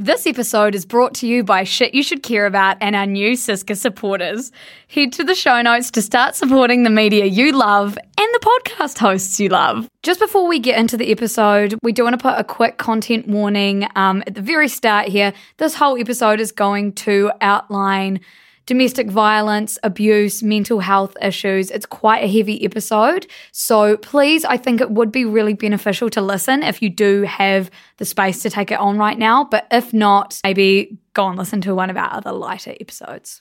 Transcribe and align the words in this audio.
This 0.00 0.28
episode 0.28 0.76
is 0.76 0.86
brought 0.86 1.12
to 1.14 1.26
you 1.26 1.42
by 1.42 1.64
Shit 1.64 1.92
You 1.92 2.04
Should 2.04 2.22
Care 2.22 2.46
About 2.46 2.76
and 2.80 2.94
our 2.94 3.04
new 3.04 3.32
SYSCA 3.32 3.76
supporters. 3.76 4.52
Head 4.86 5.12
to 5.14 5.24
the 5.24 5.34
show 5.34 5.60
notes 5.60 5.90
to 5.90 6.02
start 6.02 6.36
supporting 6.36 6.84
the 6.84 6.88
media 6.88 7.24
you 7.24 7.50
love 7.50 7.98
and 8.16 8.28
the 8.34 8.60
podcast 8.70 8.98
hosts 8.98 9.40
you 9.40 9.48
love. 9.48 9.88
Just 10.04 10.20
before 10.20 10.46
we 10.46 10.60
get 10.60 10.78
into 10.78 10.96
the 10.96 11.10
episode, 11.10 11.74
we 11.82 11.90
do 11.90 12.04
want 12.04 12.14
to 12.14 12.22
put 12.22 12.38
a 12.38 12.44
quick 12.44 12.78
content 12.78 13.26
warning 13.26 13.88
um, 13.96 14.22
at 14.24 14.36
the 14.36 14.40
very 14.40 14.68
start 14.68 15.08
here. 15.08 15.32
This 15.56 15.74
whole 15.74 16.00
episode 16.00 16.38
is 16.38 16.52
going 16.52 16.92
to 16.92 17.32
outline 17.40 18.20
domestic 18.68 19.10
violence, 19.10 19.78
abuse, 19.82 20.42
mental 20.42 20.80
health 20.80 21.16
issues. 21.22 21.70
It's 21.70 21.86
quite 21.86 22.22
a 22.22 22.28
heavy 22.28 22.62
episode. 22.62 23.26
So 23.50 23.96
please, 23.96 24.44
I 24.44 24.58
think 24.58 24.82
it 24.82 24.90
would 24.90 25.10
be 25.10 25.24
really 25.24 25.54
beneficial 25.54 26.10
to 26.10 26.20
listen 26.20 26.62
if 26.62 26.82
you 26.82 26.90
do 26.90 27.22
have 27.22 27.70
the 27.96 28.04
space 28.04 28.42
to 28.42 28.50
take 28.50 28.70
it 28.70 28.78
on 28.78 28.98
right 28.98 29.18
now. 29.18 29.44
But 29.44 29.68
if 29.70 29.94
not, 29.94 30.38
maybe 30.44 30.98
go 31.14 31.28
and 31.28 31.38
listen 31.38 31.62
to 31.62 31.74
one 31.74 31.88
of 31.88 31.96
our 31.96 32.12
other 32.12 32.30
lighter 32.30 32.74
episodes. 32.78 33.40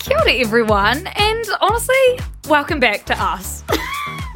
Kia 0.00 0.18
ora, 0.18 0.32
everyone, 0.32 1.06
and 1.06 1.44
honestly, 1.60 2.18
welcome 2.48 2.80
back 2.80 3.04
to 3.04 3.22
us. 3.22 3.62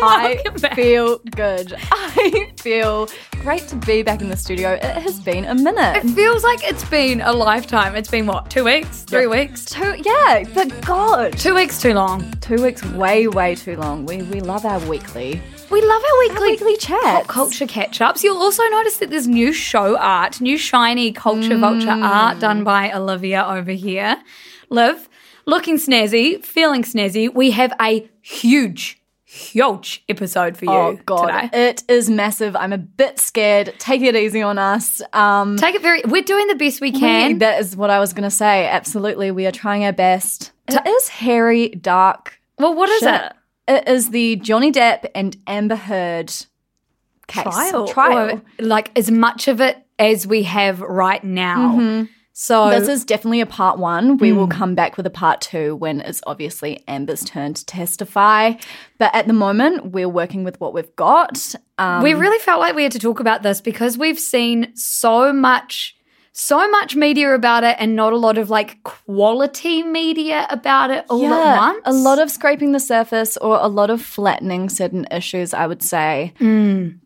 I 0.05 0.43
back. 0.61 0.75
feel 0.75 1.19
good. 1.19 1.75
I 1.91 2.53
feel 2.59 3.09
great 3.43 3.69
to 3.69 3.77
be 3.77 4.03
back 4.03 4.21
in 4.21 4.29
the 4.29 4.37
studio. 4.37 4.73
It 4.73 4.83
has 4.83 5.21
been 5.21 5.45
a 5.45 5.55
minute. 5.55 6.05
It 6.05 6.11
feels 6.15 6.43
like 6.43 6.65
it's 6.65 6.85
been 6.85 7.21
a 7.21 7.33
lifetime. 7.33 7.95
It's 7.95 8.11
been 8.11 8.27
what, 8.27 8.51
two 8.51 8.65
weeks? 8.65 9.03
Three 9.03 9.27
weeks? 9.27 9.65
Two, 9.65 9.95
yeah, 10.05 10.45
but 10.55 10.69
God, 10.85 11.39
Two 11.39 11.55
weeks 11.55 11.81
too 11.81 11.95
long. 11.95 12.31
two 12.41 12.63
weeks 12.63 12.85
way, 12.85 13.29
way 13.29 13.55
too 13.55 13.77
long. 13.77 14.05
We 14.07 14.23
we 14.23 14.41
love 14.41 14.65
our 14.65 14.81
weekly. 14.89 15.41
We 15.71 15.81
love 15.81 16.03
our 16.03 16.19
weekly, 16.19 16.51
weekly 16.51 16.77
chats. 16.77 17.03
pop 17.03 17.27
culture 17.29 17.67
catch 17.67 18.01
ups. 18.01 18.23
You'll 18.23 18.37
also 18.37 18.63
notice 18.69 18.99
that 18.99 19.09
there's 19.09 19.27
new 19.27 19.53
show 19.53 19.97
art, 19.97 20.41
new 20.41 20.59
shiny 20.59 21.13
culture 21.13 21.57
vulture 21.57 21.87
mm. 21.87 22.03
art 22.03 22.41
done 22.41 22.63
by 22.63 22.93
Olivia 22.93 23.47
over 23.47 23.71
here. 23.71 24.23
Liv, 24.69 25.09
looking 25.47 25.79
snazzy, 25.79 26.45
feeling 26.45 26.83
snazzy. 26.83 27.33
We 27.33 27.53
have 27.53 27.73
a 27.81 28.09
huge, 28.21 29.01
huge 29.33 30.05
episode 30.09 30.57
for 30.57 30.67
you 30.67 30.71
Oh 30.71 30.99
God, 31.07 31.27
today. 31.43 31.71
it 31.71 31.83
is 31.89 32.11
massive. 32.11 32.55
I'm 32.55 32.73
a 32.73 32.79
bit 32.79 33.19
scared. 33.19 33.75
Take 33.79 34.03
it 34.03 34.15
easy 34.15 34.43
on 34.43 34.59
us. 34.59 35.01
Um, 35.13 35.57
Take 35.57 35.75
it 35.75 35.83
very. 35.83 36.03
We're 36.05 36.23
doing 36.23 36.47
the 36.49 36.55
best 36.55 36.81
we 36.81 36.93
can. 36.93 37.39
that 37.39 37.61
is 37.61 37.75
what 37.77 37.91
I 37.91 37.99
was 37.99 38.13
going 38.13 38.25
to 38.25 38.31
say. 38.31 38.67
Absolutely, 38.69 39.31
we 39.31 39.47
are 39.47 39.53
trying 39.53 39.85
our 39.85 39.93
best. 39.93 40.53
It 40.69 40.87
is 40.87 41.09
hairy, 41.09 41.71
dark. 41.71 42.39
well, 42.59 42.75
what 42.75 42.89
is 42.91 43.01
shit. 43.01 43.15
it? 43.15 43.33
It 43.69 43.89
is 43.89 44.11
the 44.11 44.37
Johnny 44.37 44.71
Depp 44.73 45.07
and 45.15 45.37
Amber 45.47 45.77
Heard 45.77 46.29
case 47.27 47.43
Trial. 47.45 47.89
Trial. 47.89 48.31
Or, 48.37 48.43
like 48.59 48.91
as 48.99 49.11
much 49.11 49.49
of 49.49 49.61
it 49.61 49.79
as 49.99 50.27
we 50.27 50.43
have 50.45 50.81
right 50.81 51.23
now. 51.23 52.07
So 52.35 52.71
This 52.71 52.89
is 52.89 53.05
definitely 53.05 53.41
a 53.43 53.47
part 53.47 53.79
one. 53.79 54.17
We 54.17 54.33
will 54.33 54.49
come 54.49 54.75
back 54.75 54.97
with 54.97 55.07
a 55.07 55.11
part 55.11 55.41
two 55.43 55.77
when 55.77 56.01
it's 56.01 56.23
obviously 56.27 56.83
Amber's 56.89 57.25
turn 57.25 57.55
to 57.55 57.65
testify. 57.67 58.55
But 58.99 59.15
at 59.15 59.27
the 59.27 59.33
moment, 59.35 59.93
we're 59.93 60.09
working 60.09 60.43
with 60.43 60.59
what 60.61 60.73
we've 60.73 60.95
got. 60.97 61.55
Um, 61.79 62.03
we 62.03 62.15
really 62.15 62.39
felt 62.39 62.61
like 62.61 62.75
we 62.75 62.83
had 62.85 62.93
to 62.93 62.99
talk 62.99 63.21
about 63.21 63.43
this 63.43 63.61
because 63.61 63.99
we've 63.99 64.19
seen 64.19 64.75
so 64.77 65.33
much 65.33 65.97
so 66.35 66.67
much 66.71 66.97
media 66.97 67.35
about 67.35 67.63
it 67.63 67.77
and 67.79 67.95
not 67.95 68.15
a 68.15 68.17
lot 68.17 68.39
of 68.39 68.49
like 68.49 68.83
quality 68.85 69.83
media 69.83 70.47
about 70.49 70.91
it 70.91 71.05
all 71.11 71.21
at 71.27 71.57
once. 71.59 71.83
a 71.85 71.93
lot 71.93 72.19
of 72.19 72.31
scraping 72.31 72.73
the 72.73 72.81
surface 72.81 73.37
or 73.37 73.59
a 73.61 73.67
lot 73.69 73.91
of 73.91 74.01
flattening 74.01 74.71
certain 74.71 75.07
issues, 75.11 75.53
I 75.53 75.67
would 75.67 75.83
say. 75.83 76.33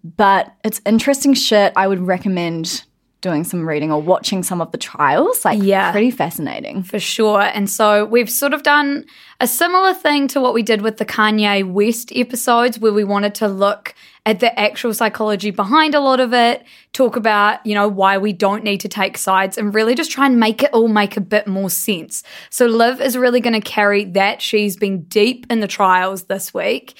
But 0.04 0.54
it's 0.62 0.80
interesting 0.86 1.34
shit. 1.34 1.72
I 1.74 1.88
would 1.88 2.06
recommend 2.06 2.84
doing 3.26 3.42
some 3.44 3.68
reading 3.68 3.90
or 3.90 4.00
watching 4.00 4.42
some 4.44 4.60
of 4.60 4.70
the 4.70 4.78
trials. 4.78 5.44
Like, 5.44 5.58
Yeah. 5.62 5.90
pretty 5.90 6.10
fascinating. 6.12 6.82
for 6.84 7.00
sure. 7.00 7.40
And 7.42 7.68
so 7.68 8.04
we've 8.04 8.30
sort 8.30 8.54
of 8.54 8.62
done 8.62 9.04
a 9.40 9.46
similar 9.46 9.92
thing 9.94 10.28
to 10.28 10.40
what 10.40 10.54
we 10.54 10.62
did 10.62 10.80
with 10.80 10.96
the 10.98 11.04
Kanye 11.04 11.64
West 11.64 12.12
episodes, 12.14 12.78
where 12.78 12.92
we 12.92 13.02
wanted 13.04 13.34
to 13.36 13.48
look 13.48 13.94
at 14.24 14.40
the 14.40 14.58
actual 14.58 14.92
psychology 14.94 15.50
behind 15.50 15.94
a 15.94 16.00
lot 16.00 16.20
of 16.20 16.32
it, 16.32 16.64
talk 16.92 17.14
about, 17.16 17.64
you 17.64 17.74
know, 17.74 17.88
why 17.88 18.18
we 18.18 18.32
don't 18.32 18.64
need 18.64 18.80
to 18.80 18.88
take 18.88 19.16
sides, 19.18 19.56
and 19.58 19.74
really 19.74 19.94
just 19.94 20.10
try 20.10 20.26
and 20.26 20.38
make 20.38 20.62
it 20.62 20.70
all 20.72 20.88
make 20.88 21.16
a 21.16 21.20
bit 21.20 21.46
more 21.46 21.70
sense. 21.70 22.22
So 22.50 22.66
Liv 22.66 23.00
is 23.00 23.16
really 23.16 23.40
going 23.40 23.60
to 23.60 23.60
carry 23.60 24.04
that. 24.04 24.40
She's 24.42 24.76
been 24.76 25.02
deep 25.04 25.46
in 25.50 25.60
the 25.60 25.68
trials 25.68 26.24
this 26.24 26.52
week. 26.54 26.94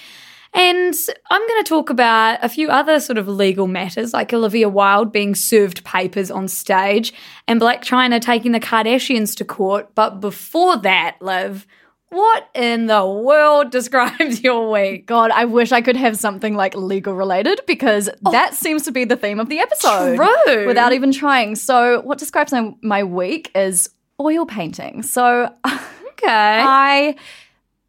And 0.56 0.94
I'm 1.31 1.47
going 1.47 1.62
to 1.62 1.69
talk 1.69 1.91
about 1.91 2.39
a 2.43 2.49
few 2.49 2.71
other 2.71 2.99
sort 2.99 3.19
of 3.19 3.28
legal 3.28 3.67
matters, 3.67 4.15
like 4.15 4.33
Olivia 4.33 4.71
Wilde 4.71 5.12
being 5.12 5.34
served 5.34 5.84
papers 5.84 6.31
on 6.31 6.49
stage 6.49 7.12
and 7.47 7.61
Blac 7.61 7.83
Chyna 7.83 8.21
taking 8.21 8.53
the 8.53 8.61
Kardashians 8.61 9.37
to 9.37 9.45
court. 9.45 9.95
But 9.95 10.21
before 10.21 10.78
that, 10.78 11.19
Liv, 11.21 11.66
what 12.09 12.49
in 12.55 12.87
the 12.87 13.06
world 13.06 13.71
describes 13.71 14.43
your 14.43 14.72
week? 14.72 15.06
God, 15.06 15.31
I 15.31 15.45
wish 15.45 15.72
I 15.72 15.83
could 15.83 15.97
have 15.97 16.16
something 16.16 16.55
like 16.55 16.75
legal 16.75 17.15
related 17.15 17.61
because 17.66 18.09
oh. 18.25 18.33
that 18.33 18.55
seems 18.55 18.84
to 18.84 18.93
be 18.93 19.05
the 19.05 19.16
theme 19.16 19.39
of 19.39 19.50
the 19.50 19.59
episode. 19.59 20.16
True. 20.16 20.66
Without 20.66 20.95
even 20.95 21.12
trying. 21.12 21.55
So, 21.56 22.00
what 22.00 22.16
describes 22.16 22.53
my, 22.53 22.72
my 22.83 23.05
week 23.05 23.50
is 23.55 23.91
oil 24.19 24.47
painting. 24.47 25.03
So, 25.03 25.55
Okay. 26.22 26.61
I 26.65 27.16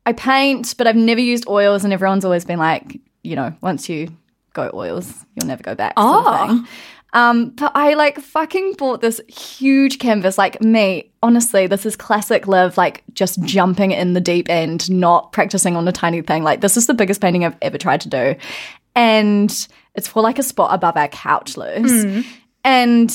I 0.07 0.13
paint, 0.13 0.73
but 0.78 0.88
I've 0.88 0.95
never 0.95 1.19
used 1.19 1.50
oils, 1.50 1.84
and 1.84 1.91
everyone's 1.91 2.23
always 2.23 2.45
been 2.45 2.59
like, 2.59 3.01
you 3.23 3.35
know, 3.35 3.53
once 3.62 3.90
you 3.90 4.07
go 4.53 4.72
oils, 4.73 5.13
you'll 5.35 5.47
never 5.47 5.62
go 5.62 5.75
back. 5.75 6.00
sort 6.00 6.25
of 6.25 6.50
Oh. 6.50 6.68
Um, 7.13 7.50
but 7.50 7.73
I 7.75 7.94
like 7.95 8.18
fucking 8.19 8.73
bought 8.78 9.01
this 9.01 9.19
huge 9.28 10.00
canvas. 10.00 10.38
Like 10.38 10.62
me, 10.62 11.12
honestly, 11.22 11.68
this 11.68 11.85
is 11.85 11.97
classic 11.97 12.47
Liv, 12.47 12.78
like 12.78 13.03
just 13.13 13.41
jumping 13.44 13.91
in 13.91 14.13
the 14.13 14.22
deep 14.22 14.50
end, 14.50 14.90
not 14.90 15.34
practicing 15.34 15.75
on 15.75 15.88
a 15.88 15.91
tiny 15.91 16.22
thing. 16.22 16.44
Like 16.44 16.62
this 16.62 16.78
is 16.78 16.88
the 16.88 16.94
biggest 16.94 17.19
painting 17.19 17.44
I've 17.44 17.57
ever 17.62 17.78
tried 17.78 18.01
to 18.01 18.09
do. 18.09 18.35
And 18.95 19.68
it's 19.95 20.07
for 20.07 20.22
like 20.22 20.39
a 20.39 20.44
spot 20.44 20.74
above 20.74 20.95
our 20.95 21.07
couch, 21.09 21.57
Luce. 21.57 22.24
And 22.63 23.13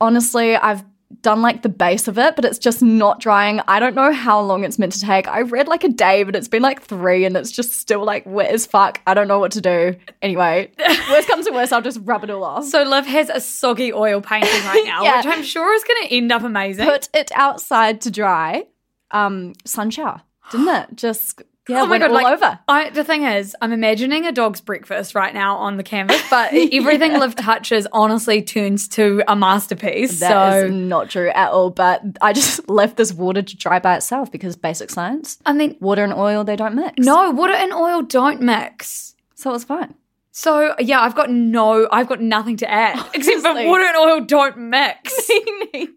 honestly, 0.00 0.54
I've 0.56 0.84
done 1.22 1.40
like 1.42 1.62
the 1.62 1.68
base 1.68 2.06
of 2.06 2.18
it, 2.18 2.36
but 2.36 2.44
it's 2.44 2.58
just 2.58 2.82
not 2.82 3.18
drying. 3.18 3.60
I 3.66 3.80
don't 3.80 3.94
know 3.94 4.12
how 4.12 4.40
long 4.40 4.62
it's 4.64 4.78
meant 4.78 4.92
to 4.92 5.00
take. 5.00 5.26
I 5.26 5.40
read 5.40 5.66
like 5.66 5.82
a 5.82 5.88
day, 5.88 6.22
but 6.22 6.36
it's 6.36 6.48
been 6.48 6.62
like 6.62 6.82
three 6.82 7.24
and 7.24 7.36
it's 7.36 7.50
just 7.50 7.72
still 7.72 8.04
like 8.04 8.24
wet 8.26 8.50
as 8.50 8.66
fuck. 8.66 9.00
I 9.06 9.14
don't 9.14 9.26
know 9.26 9.38
what 9.38 9.52
to 9.52 9.60
do. 9.60 9.96
Anyway, 10.22 10.70
worst 11.10 11.26
comes 11.28 11.46
to 11.46 11.52
worst, 11.52 11.72
I'll 11.72 11.82
just 11.82 12.00
rub 12.04 12.24
it 12.24 12.30
all 12.30 12.44
off. 12.44 12.64
so 12.66 12.82
Liv 12.82 13.06
has 13.06 13.30
a 13.30 13.40
soggy 13.40 13.92
oil 13.92 14.20
painting 14.20 14.50
right 14.66 14.82
now, 14.86 15.02
Yeah. 15.02 15.16
which 15.16 15.26
I'm 15.26 15.42
sure 15.42 15.72
is 15.74 15.82
going 15.84 16.08
to 16.08 16.14
end 16.16 16.30
up 16.30 16.42
amazing. 16.42 16.86
Put 16.86 17.08
it 17.14 17.30
outside 17.34 18.02
to 18.02 18.10
dry. 18.10 18.64
Um, 19.10 19.54
sun 19.64 19.90
shower, 19.90 20.20
didn't 20.52 20.68
it? 20.68 20.88
Just 20.94 21.40
yeah, 21.68 21.82
oh 21.82 21.86
my 21.86 21.98
god! 21.98 22.10
all 22.10 22.14
like, 22.14 22.26
over. 22.26 22.58
I, 22.66 22.90
the 22.90 23.04
thing 23.04 23.24
is, 23.24 23.54
I'm 23.60 23.72
imagining 23.72 24.26
a 24.26 24.32
dog's 24.32 24.60
breakfast 24.60 25.14
right 25.14 25.34
now 25.34 25.56
on 25.56 25.76
the 25.76 25.82
canvas, 25.82 26.22
but 26.30 26.52
everything 26.72 27.18
Liv 27.18 27.34
touches 27.34 27.86
honestly 27.92 28.42
turns 28.42 28.88
to 28.88 29.22
a 29.28 29.36
masterpiece. 29.36 30.20
That 30.20 30.64
is 30.64 30.70
so 30.70 30.74
not 30.74 31.10
true 31.10 31.28
at 31.30 31.50
all. 31.50 31.70
But 31.70 32.02
I 32.20 32.32
just 32.32 32.68
left 32.68 32.96
this 32.96 33.12
water 33.12 33.42
to 33.42 33.56
dry 33.56 33.78
by 33.78 33.96
itself 33.96 34.32
because 34.32 34.56
basic 34.56 34.90
science. 34.90 35.38
I 35.44 35.52
mean, 35.52 35.76
Water 35.80 36.04
and 36.04 36.12
oil, 36.12 36.44
they 36.44 36.56
don't 36.56 36.74
mix. 36.74 36.94
no, 36.98 37.30
water 37.30 37.52
and 37.52 37.72
oil 37.72 38.02
don't 38.02 38.40
mix. 38.40 39.14
So 39.34 39.54
it's 39.54 39.64
fine. 39.64 39.94
So 40.38 40.72
yeah, 40.78 41.00
I've 41.00 41.16
got 41.16 41.30
no, 41.30 41.88
I've 41.90 42.08
got 42.08 42.20
nothing 42.20 42.58
to 42.58 42.70
add 42.70 43.04
except 43.12 43.40
for 43.40 43.54
water 43.54 43.82
and 43.82 43.96
oil 43.96 44.20
don't 44.20 44.56
mix. 44.56 45.28
I 45.30 45.88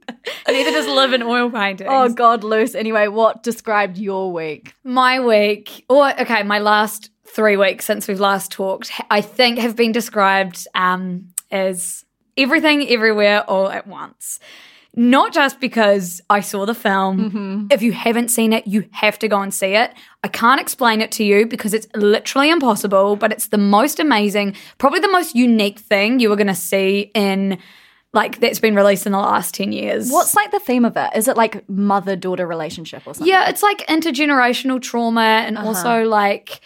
neither 0.48 0.72
does 0.72 0.88
live 0.88 1.14
in 1.14 1.22
oil 1.22 1.52
paintings. 1.52 1.88
Oh 1.94 2.10
God, 2.10 2.44
loose. 2.44 2.74
Anyway, 2.74 3.08
what 3.08 3.44
described 3.44 4.00
your 4.00 4.34
week? 4.34 4.74
my 4.84 5.20
week, 5.20 5.86
or 5.88 6.20
okay, 6.20 6.42
my 6.42 6.58
last 6.58 7.12
three 7.24 7.56
weeks 7.56 7.86
since 7.86 8.08
we've 8.08 8.20
last 8.20 8.52
talked, 8.52 8.92
I 9.12 9.22
think 9.22 9.60
have 9.60 9.76
been 9.76 9.92
described 9.92 10.68
um, 10.74 11.28
as 11.52 12.04
everything, 12.36 12.90
everywhere, 12.90 13.48
all 13.48 13.70
at 13.70 13.86
once. 13.86 14.40
Not 14.96 15.34
just 15.34 15.60
because 15.62 16.22
I 16.30 16.42
saw 16.42 16.66
the 16.66 16.76
film. 16.76 17.30
Mm-hmm. 17.30 17.68
If 17.72 17.82
you 17.82 17.94
haven't 17.94 18.30
seen 18.30 18.52
it, 18.52 18.68
you 18.68 18.86
have 18.92 19.18
to 19.20 19.28
go 19.28 19.40
and 19.42 19.54
see 19.54 19.74
it. 19.76 19.94
I 20.24 20.28
can't 20.28 20.60
explain 20.60 21.00
it 21.02 21.12
to 21.14 21.24
you 21.24 21.46
because 21.46 21.74
it's 21.74 21.88
literally 21.96 22.50
impossible, 22.50 23.16
but 23.16 23.32
it's 23.32 23.48
the 23.48 23.58
most 23.58 24.00
amazing, 24.00 24.56
probably 24.80 25.00
the 25.00 25.12
most 25.12 25.34
unique 25.34 25.80
thing 25.80 26.20
you 26.20 26.32
are 26.32 26.36
going 26.36 26.48
to 26.48 26.56
see 26.56 27.12
in 27.16 27.58
like 28.14 28.42
that's 28.42 28.60
been 28.60 28.76
released 28.76 29.06
in 29.06 29.14
the 29.14 29.18
last 29.18 29.54
10 29.54 29.72
years. 29.72 30.12
What's 30.12 30.36
like 30.36 30.52
the 30.52 30.60
theme 30.60 30.84
of 30.84 30.98
it? 30.98 31.12
Is 31.16 31.30
it 31.30 31.38
like 31.38 31.68
mother 31.70 32.18
daughter 32.18 32.46
relationship 32.46 33.04
or 33.06 33.14
something? 33.14 33.28
Yeah, 33.28 33.50
it's 33.50 33.64
like 33.64 33.88
intergenerational 33.88 34.82
trauma 34.82 35.22
and 35.22 35.58
uh-huh. 35.58 35.68
also 35.68 36.04
like 36.04 36.60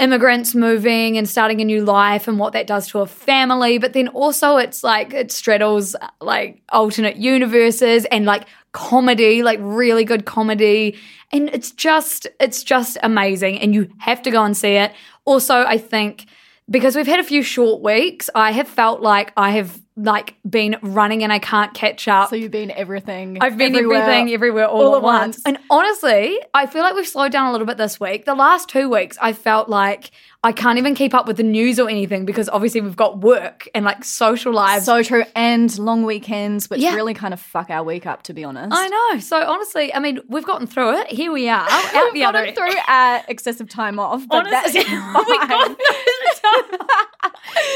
immigrants 0.00 0.54
moving 0.54 1.18
and 1.18 1.28
starting 1.28 1.60
a 1.60 1.64
new 1.64 1.84
life 1.84 2.26
and 2.26 2.38
what 2.38 2.52
that 2.54 2.66
does 2.66 2.88
to 2.88 3.00
a 3.00 3.06
family. 3.06 3.78
But 3.78 3.92
then 3.92 4.08
also 4.08 4.56
it's 4.56 4.82
like 4.82 5.12
it 5.12 5.30
straddles 5.30 5.94
like 6.20 6.62
alternate 6.70 7.16
universes 7.16 8.06
and 8.06 8.24
like 8.24 8.46
comedy, 8.72 9.42
like 9.42 9.58
really 9.62 10.04
good 10.04 10.24
comedy. 10.24 10.98
And 11.32 11.48
it's 11.50 11.70
just 11.70 12.26
it's 12.40 12.64
just 12.64 12.98
amazing. 13.02 13.60
And 13.60 13.74
you 13.74 13.88
have 13.98 14.22
to 14.22 14.30
go 14.30 14.42
and 14.42 14.56
see 14.56 14.72
it. 14.72 14.92
Also, 15.24 15.64
I 15.64 15.78
think 15.78 16.26
because 16.70 16.96
we've 16.96 17.06
had 17.06 17.20
a 17.20 17.24
few 17.24 17.42
short 17.42 17.82
weeks, 17.82 18.30
I 18.34 18.52
have 18.52 18.68
felt 18.68 19.00
like 19.02 19.32
I 19.36 19.50
have 19.50 19.80
like 20.02 20.34
been 20.48 20.76
running 20.82 21.22
and 21.22 21.32
I 21.32 21.38
can't 21.38 21.74
catch 21.74 22.08
up. 22.08 22.30
So 22.30 22.36
you've 22.36 22.50
been 22.50 22.70
everything. 22.70 23.38
I've 23.40 23.58
been 23.58 23.74
everywhere. 23.74 24.02
everything 24.02 24.32
everywhere 24.32 24.66
all, 24.66 24.88
all 24.88 24.96
at 24.96 25.02
once. 25.02 25.36
once. 25.36 25.42
And 25.44 25.58
honestly, 25.68 26.38
I 26.54 26.66
feel 26.66 26.82
like 26.82 26.94
we've 26.94 27.06
slowed 27.06 27.32
down 27.32 27.48
a 27.48 27.52
little 27.52 27.66
bit 27.66 27.76
this 27.76 28.00
week. 28.00 28.24
The 28.24 28.34
last 28.34 28.68
two 28.68 28.88
weeks, 28.88 29.18
I 29.20 29.32
felt 29.32 29.68
like 29.68 30.10
I 30.42 30.52
can't 30.52 30.78
even 30.78 30.94
keep 30.94 31.12
up 31.12 31.26
with 31.26 31.36
the 31.36 31.42
news 31.42 31.78
or 31.78 31.90
anything 31.90 32.24
because 32.24 32.48
obviously 32.48 32.80
we've 32.80 32.96
got 32.96 33.20
work 33.20 33.68
and 33.74 33.84
like 33.84 34.04
social 34.04 34.54
lives. 34.54 34.86
So 34.86 35.02
true. 35.02 35.24
And 35.36 35.76
long 35.78 36.04
weekends, 36.04 36.70
which 36.70 36.80
Yeah. 36.80 36.94
really 36.94 37.12
kind 37.12 37.34
of 37.34 37.40
fuck 37.40 37.68
our 37.68 37.84
week 37.84 38.06
up, 38.06 38.22
to 38.22 38.32
be 38.32 38.42
honest. 38.42 38.74
I 38.74 38.88
know. 38.88 39.20
So 39.20 39.36
honestly, 39.36 39.92
I 39.92 39.98
mean, 39.98 40.20
we've 40.28 40.46
gotten 40.46 40.66
through 40.66 40.98
it. 41.00 41.08
Here 41.08 41.30
we 41.30 41.50
are, 41.50 41.66
out 41.70 42.12
We've 42.14 42.22
gotten 42.22 42.54
through 42.54 42.72
our 42.88 43.22
excessive 43.28 43.68
time 43.68 43.98
off, 43.98 44.26
but 44.28 44.46
Honestly, 44.46 44.82
that's 44.82 44.90
oh 44.92 45.24
my 45.28 45.46
god, 45.46 45.76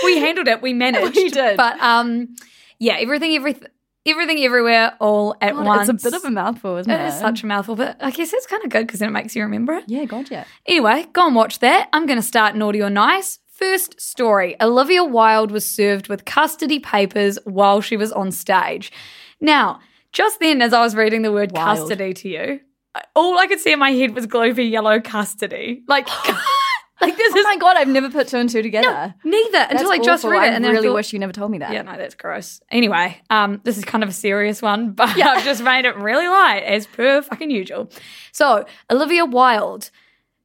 we 0.05 0.19
handled 0.19 0.49
it. 0.49 0.63
We 0.63 0.73
managed. 0.73 1.17
We 1.17 1.31
did. 1.31 1.57
But 1.57 1.81
um, 1.81 2.35
yeah, 2.79 2.97
everything, 2.99 3.35
everything, 3.35 3.69
everything, 4.07 4.39
everywhere, 4.45 4.97
all 5.01 5.37
at 5.41 5.55
God, 5.55 5.67
once. 5.67 5.89
It's 5.89 6.05
a 6.05 6.11
bit 6.11 6.17
of 6.17 6.25
a 6.25 6.31
mouthful, 6.31 6.77
isn't 6.79 6.91
it? 6.91 7.01
It 7.01 7.09
is 7.09 7.19
such 7.19 7.43
a 7.43 7.47
mouthful, 7.47 7.77
but 7.77 7.97
I 8.01 8.11
guess 8.11 8.33
it's 8.33 8.47
kind 8.47 8.63
of 8.65 8.71
good 8.71 8.87
because 8.87 9.01
then 9.01 9.09
it 9.09 9.13
makes 9.13 9.35
you 9.35 9.43
remember 9.43 9.75
it. 9.75 9.85
Yeah, 9.87 10.05
God, 10.05 10.31
yeah. 10.31 10.45
Anyway, 10.67 11.07
go 11.13 11.27
and 11.27 11.35
watch 11.35 11.61
that. 11.61 11.89
I'm 11.93 12.07
going 12.07 12.19
to 12.19 12.27
start 12.27 12.57
naughty 12.57 12.83
or 12.83 12.91
nice. 12.91 13.39
First 13.49 14.01
story 14.01 14.57
Olivia 14.61 15.05
Wilde 15.05 15.53
was 15.53 15.69
served 15.71 16.09
with 16.09 16.25
custody 16.25 16.81
papers 16.81 17.39
while 17.45 17.81
she 17.81 17.97
was 17.97 18.11
on 18.11 18.33
stage. 18.33 18.91
Now, 19.41 19.81
just 20.13 20.41
then, 20.41 20.61
as 20.61 20.73
I 20.73 20.81
was 20.81 20.97
reading 20.97 21.23
the 21.23 21.33
word 21.33 21.53
Wild. 21.53 21.79
custody 21.79 22.15
to 22.15 22.29
you, 22.29 22.61
all 23.15 23.39
I 23.39 23.47
could 23.47 23.61
see 23.61 23.73
in 23.73 23.79
my 23.79 23.91
head 23.91 24.15
was 24.15 24.27
gloopy 24.27 24.71
yellow 24.71 25.01
custody. 25.01 25.83
Like, 25.89 26.09
like 27.01 27.17
this 27.17 27.33
Oh 27.35 27.39
is 27.39 27.45
my 27.45 27.57
God, 27.57 27.77
I've 27.77 27.89
never 27.89 28.11
put 28.11 28.29
two 28.29 28.37
and 28.39 28.49
two 28.49 28.63
together. 28.63 29.15
No, 29.25 29.31
neither 29.31 29.51
That's 29.53 29.73
until 29.75 29.91
I 29.93 29.99
just 29.99 30.25
awful. 30.25 30.31
read 30.31 30.47
it. 30.47 30.53
I 30.53 30.55
and 30.55 30.65
then 30.65 30.73
really 30.73 30.87
I 30.87 30.91
thought, 30.91 30.95
wish 30.95 31.13
you 31.13 31.19
never 31.19 31.33
told 31.33 31.51
me 31.51 31.59
that. 31.59 31.73
yeah, 31.73 31.83
no, 31.83 31.97
that's 31.97 32.15
gross. 32.15 32.61
Anyway, 32.71 33.21
um, 33.31 33.61
this 33.65 33.77
is 33.79 33.85
kind 33.85 34.05
of 34.05 34.11
a 34.11 34.13
serious 34.13 34.63
one, 34.63 34.93
but 34.95 35.17
yeah. 35.17 35.31
I've 35.31 35.45
just 35.45 35.63
made 35.63 35.85
it 35.85 35.97
really 35.97 36.29
light 36.29 36.63
as 36.65 36.87
per 36.87 37.23
fucking 37.23 37.51
usual. 37.51 37.91
So, 38.33 38.65
Olivia 38.91 39.25
Wilde, 39.25 39.91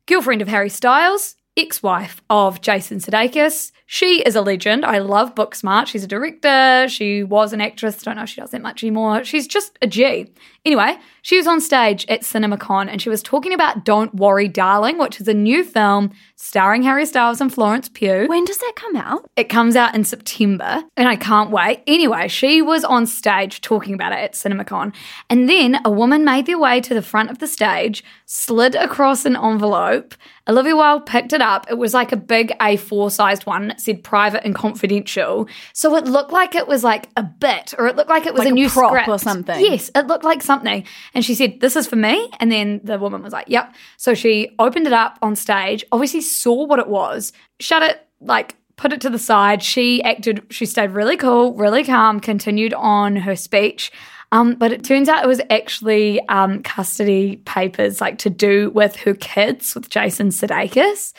girlfriend 0.07 0.41
of 0.41 0.47
Harry 0.47 0.69
Styles, 0.69 1.35
ex-wife 1.59 2.21
of 2.29 2.61
Jason 2.61 2.99
Sudeikis. 2.99 3.71
She 3.85 4.21
is 4.21 4.35
a 4.35 4.41
legend. 4.41 4.85
I 4.85 4.99
love 4.99 5.33
Booksmart. 5.33 5.87
She's 5.87 6.03
a 6.03 6.07
director. 6.07 6.87
She 6.87 7.23
was 7.23 7.53
an 7.53 7.61
actress. 7.61 8.01
Don't 8.03 8.17
know 8.17 8.23
if 8.23 8.29
she 8.29 8.39
does 8.39 8.51
that 8.51 8.61
much 8.61 8.83
anymore. 8.83 9.23
She's 9.23 9.47
just 9.47 9.77
a 9.81 9.87
G. 9.87 10.31
Anyway, 10.63 10.97
she 11.23 11.37
was 11.37 11.47
on 11.47 11.59
stage 11.59 12.05
at 12.07 12.21
CinemaCon 12.21 12.87
and 12.87 13.01
she 13.01 13.09
was 13.09 13.23
talking 13.23 13.53
about 13.53 13.85
Don't 13.85 14.13
Worry, 14.13 14.47
Darling, 14.47 14.99
which 14.99 15.19
is 15.19 15.27
a 15.27 15.33
new 15.33 15.63
film 15.63 16.11
starring 16.35 16.83
Harry 16.83 17.05
Styles 17.05 17.41
and 17.41 17.51
Florence 17.51 17.89
Pugh. 17.89 18.27
When 18.27 18.45
does 18.45 18.59
that 18.59 18.73
come 18.75 18.95
out? 18.95 19.27
It 19.35 19.45
comes 19.45 19.75
out 19.75 19.95
in 19.95 20.03
September 20.03 20.83
and 20.95 21.07
I 21.07 21.15
can't 21.15 21.49
wait. 21.49 21.81
Anyway, 21.87 22.27
she 22.27 22.61
was 22.61 22.83
on 22.83 23.07
stage 23.07 23.61
talking 23.61 23.95
about 23.95 24.11
it 24.11 24.19
at 24.19 24.33
CinemaCon. 24.33 24.93
And 25.29 25.49
then 25.49 25.79
a 25.83 25.89
woman 25.89 26.23
made 26.23 26.45
their 26.45 26.59
way 26.59 26.79
to 26.81 26.93
the 26.93 27.01
front 27.01 27.31
of 27.31 27.39
the 27.39 27.47
stage, 27.47 28.03
slid 28.25 28.75
across 28.75 29.25
an 29.25 29.35
envelope. 29.35 30.13
Olivia 30.49 30.75
Wilde 30.75 31.05
picked 31.05 31.31
it 31.31 31.41
up. 31.41 31.67
It 31.69 31.77
was 31.77 31.93
like 31.93 32.11
a 32.11 32.17
big 32.17 32.57
A4 32.59 33.11
sized 33.11 33.45
one. 33.45 33.71
It 33.71 33.79
said 33.79 34.03
private 34.03 34.43
and 34.43 34.55
confidential. 34.55 35.47
So 35.73 35.95
it 35.95 36.05
looked 36.05 36.31
like 36.31 36.55
it 36.55 36.67
was 36.67 36.83
like 36.83 37.07
a 37.15 37.21
bit 37.21 37.75
or 37.77 37.87
it 37.87 37.95
looked 37.95 38.09
like 38.09 38.25
it 38.25 38.33
was 38.33 38.39
Like 38.39 38.49
a 38.49 38.53
new 38.53 38.67
prop 38.67 38.89
script 38.89 39.07
or 39.07 39.19
something. 39.19 39.59
Yes, 39.63 39.91
it 39.93 40.07
looked 40.07 40.23
like 40.23 40.41
something. 40.41 40.83
And 41.13 41.23
she 41.23 41.35
said, 41.35 41.59
This 41.59 41.75
is 41.75 41.85
for 41.85 41.97
me. 41.97 42.31
And 42.39 42.51
then 42.51 42.81
the 42.83 42.97
woman 42.97 43.21
was 43.21 43.31
like, 43.31 43.47
Yep. 43.47 43.75
So 43.97 44.15
she 44.15 44.49
opened 44.57 44.87
it 44.87 44.93
up 44.93 45.19
on 45.21 45.35
stage, 45.35 45.85
obviously 45.91 46.21
saw 46.21 46.65
what 46.65 46.79
it 46.79 46.87
was, 46.87 47.31
shut 47.59 47.83
it, 47.83 48.07
like, 48.19 48.55
put 48.75 48.91
it 48.91 49.01
to 49.01 49.09
the 49.09 49.19
side. 49.19 49.61
She 49.61 50.01
acted, 50.03 50.45
she 50.49 50.65
stayed 50.65 50.91
really 50.91 51.17
cool, 51.17 51.53
really 51.53 51.83
calm, 51.83 52.19
continued 52.19 52.73
on 52.73 53.17
her 53.17 53.35
speech. 53.35 53.91
Um, 54.31 54.55
but 54.55 54.71
it 54.71 54.83
turns 54.83 55.09
out 55.09 55.23
it 55.23 55.27
was 55.27 55.41
actually 55.49 56.25
um, 56.27 56.61
custody 56.61 57.37
papers, 57.45 57.99
like 57.99 58.19
to 58.19 58.29
do 58.29 58.69
with 58.69 58.95
her 58.97 59.15
kids, 59.15 59.73
with 59.73 59.89
Jason 59.89 60.29
Sudeikis. 60.29 61.13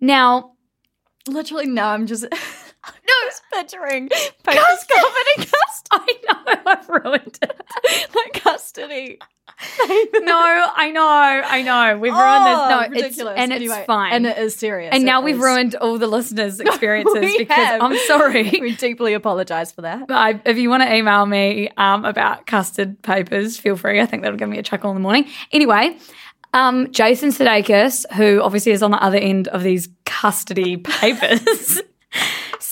Now, 0.00 0.54
Literally, 1.28 1.66
no, 1.66 1.84
I'm 1.84 2.06
just. 2.06 2.22
no, 2.32 3.14
just 3.26 3.42
picturing 3.52 4.08
papers 4.08 4.84
covered 4.92 5.26
in 5.36 5.44
custody. 5.44 6.18
I 6.28 6.54
know 6.54 6.60
I've 6.66 6.88
ruined 6.88 7.38
it. 7.42 8.10
like 8.14 8.42
custody. 8.42 9.18
No, 10.14 10.34
I 10.76 10.90
know, 10.90 11.06
I 11.06 11.62
know. 11.62 11.98
We've 11.98 12.12
ruined 12.12 12.44
Oh, 12.46 12.68
this. 12.68 12.70
No, 12.70 13.02
ridiculous. 13.02 13.32
it's 13.34 13.42
and 13.42 13.52
it's 13.52 13.60
Anyway, 13.60 13.84
fine. 13.86 14.12
And 14.12 14.26
it 14.26 14.38
is 14.38 14.54
serious. 14.54 14.90
And 14.94 15.04
now 15.04 15.20
we've 15.22 15.38
ruined 15.38 15.74
all 15.76 15.98
the 15.98 16.06
listeners' 16.06 16.60
experiences 16.66 17.34
because 17.38 17.56
have. 17.56 17.82
I'm 17.82 17.96
sorry. 18.06 18.50
We 18.64 18.74
deeply 18.76 19.14
apologize 19.14 19.72
for 19.72 19.82
that. 19.82 20.10
I, 20.10 20.40
if 20.44 20.56
you 20.58 20.70
want 20.70 20.82
to 20.82 20.94
email 20.94 21.24
me 21.26 21.68
um, 21.76 22.04
about 22.04 22.46
custard 22.46 23.00
papers, 23.02 23.58
feel 23.58 23.76
free. 23.76 24.00
I 24.00 24.06
think 24.06 24.22
that'll 24.22 24.38
give 24.38 24.48
me 24.48 24.58
a 24.58 24.62
chuckle 24.62 24.90
in 24.90 24.96
the 24.96 25.00
morning. 25.00 25.26
Anyway, 25.52 25.96
um, 26.52 26.90
Jason 26.92 27.30
Sudeikis, 27.30 28.10
who 28.14 28.40
obviously 28.40 28.72
is 28.72 28.82
on 28.82 28.90
the 28.90 29.02
other 29.02 29.18
end 29.18 29.48
of 29.48 29.62
these 29.62 29.88
custody 30.06 30.76
papers, 30.78 31.80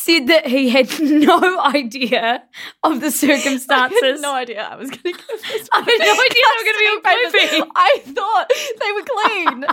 said 0.02 0.26
that 0.26 0.46
he 0.46 0.68
had 0.68 0.88
no 1.00 1.60
idea 1.60 2.42
of 2.82 3.00
the 3.00 3.06
I 3.06 3.10
circumstances. 3.10 4.00
had 4.02 4.20
no 4.20 4.34
idea 4.34 4.62
I 4.62 4.76
was 4.76 4.90
going 4.90 5.02
to 5.02 5.12
give 5.12 5.26
this. 5.28 5.68
I 5.72 5.78
had 5.78 5.86
no 5.86 6.12
idea 6.24 6.42
they 6.48 6.58
were 6.58 6.64
going 6.64 6.76
to 6.76 6.82
be 6.82 6.88
a 6.88 7.00
papers. 7.02 7.32
I 7.76 7.98
thought 8.06 8.50
they 8.80 8.92
were 8.92 9.04
clean. 9.14 9.64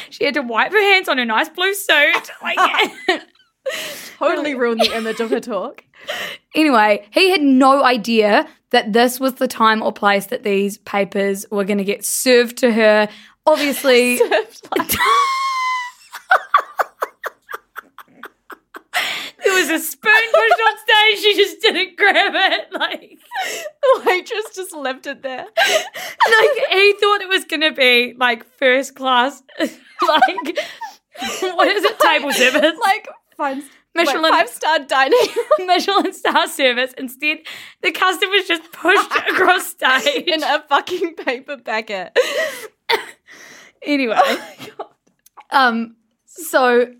she 0.10 0.24
had 0.24 0.34
to 0.34 0.42
wipe 0.42 0.72
her 0.72 0.82
hands 0.82 1.08
on 1.08 1.18
her 1.18 1.24
nice 1.24 1.48
blue 1.48 1.74
suit. 1.74 2.30
Like, 2.42 2.58
totally 4.18 4.54
ruined 4.54 4.80
the 4.80 4.96
image 4.96 5.20
of 5.20 5.30
her 5.30 5.40
talk. 5.40 5.84
Anyway, 6.54 7.06
he 7.12 7.30
had 7.30 7.42
no 7.42 7.84
idea 7.84 8.48
that 8.70 8.92
this 8.92 9.20
was 9.20 9.34
the 9.34 9.48
time 9.48 9.82
or 9.82 9.92
place 9.92 10.26
that 10.26 10.42
these 10.42 10.78
papers 10.78 11.46
were 11.50 11.64
going 11.64 11.78
to 11.78 11.84
get 11.84 12.04
served 12.04 12.58
to 12.58 12.72
her. 12.72 13.08
Obviously, 13.46 14.18
there 14.18 14.42
was 14.42 14.62
a 19.76 19.78
spoon 19.78 20.12
pushed 20.12 20.60
on 20.66 20.78
stage. 20.78 21.22
She 21.22 21.34
just 21.36 21.60
didn't 21.60 21.96
grab 21.96 22.32
it. 22.34 22.72
Like, 22.72 23.18
the 23.82 24.02
waitress 24.06 24.54
just 24.54 24.74
left 24.74 25.06
it 25.06 25.22
there. 25.22 25.44
like 25.46 26.50
he 26.70 26.92
thought 27.00 27.20
it 27.20 27.28
was 27.28 27.44
going 27.44 27.60
to 27.62 27.72
be 27.72 28.14
like 28.18 28.44
first 28.58 28.94
class, 28.94 29.42
like 29.58 30.58
what 31.40 31.68
is 31.68 31.84
it, 31.84 31.98
table 31.98 32.32
service, 32.32 32.76
Like 32.82 33.08
five, 33.36 33.62
Michelin- 33.94 34.30
five 34.30 34.48
star 34.48 34.78
dining. 34.80 35.18
Michelin 35.66 36.12
star 36.12 36.46
service. 36.48 36.92
Instead, 36.98 37.38
the 37.82 37.92
custard 37.92 38.28
was 38.30 38.46
just 38.46 38.70
pushed 38.72 39.10
across 39.30 39.68
stage. 39.68 40.24
in 40.26 40.42
a 40.42 40.62
fucking 40.68 41.14
paper 41.14 41.56
packet. 41.58 42.16
Anyway, 43.82 44.16
um, 45.50 45.96
so 46.26 46.92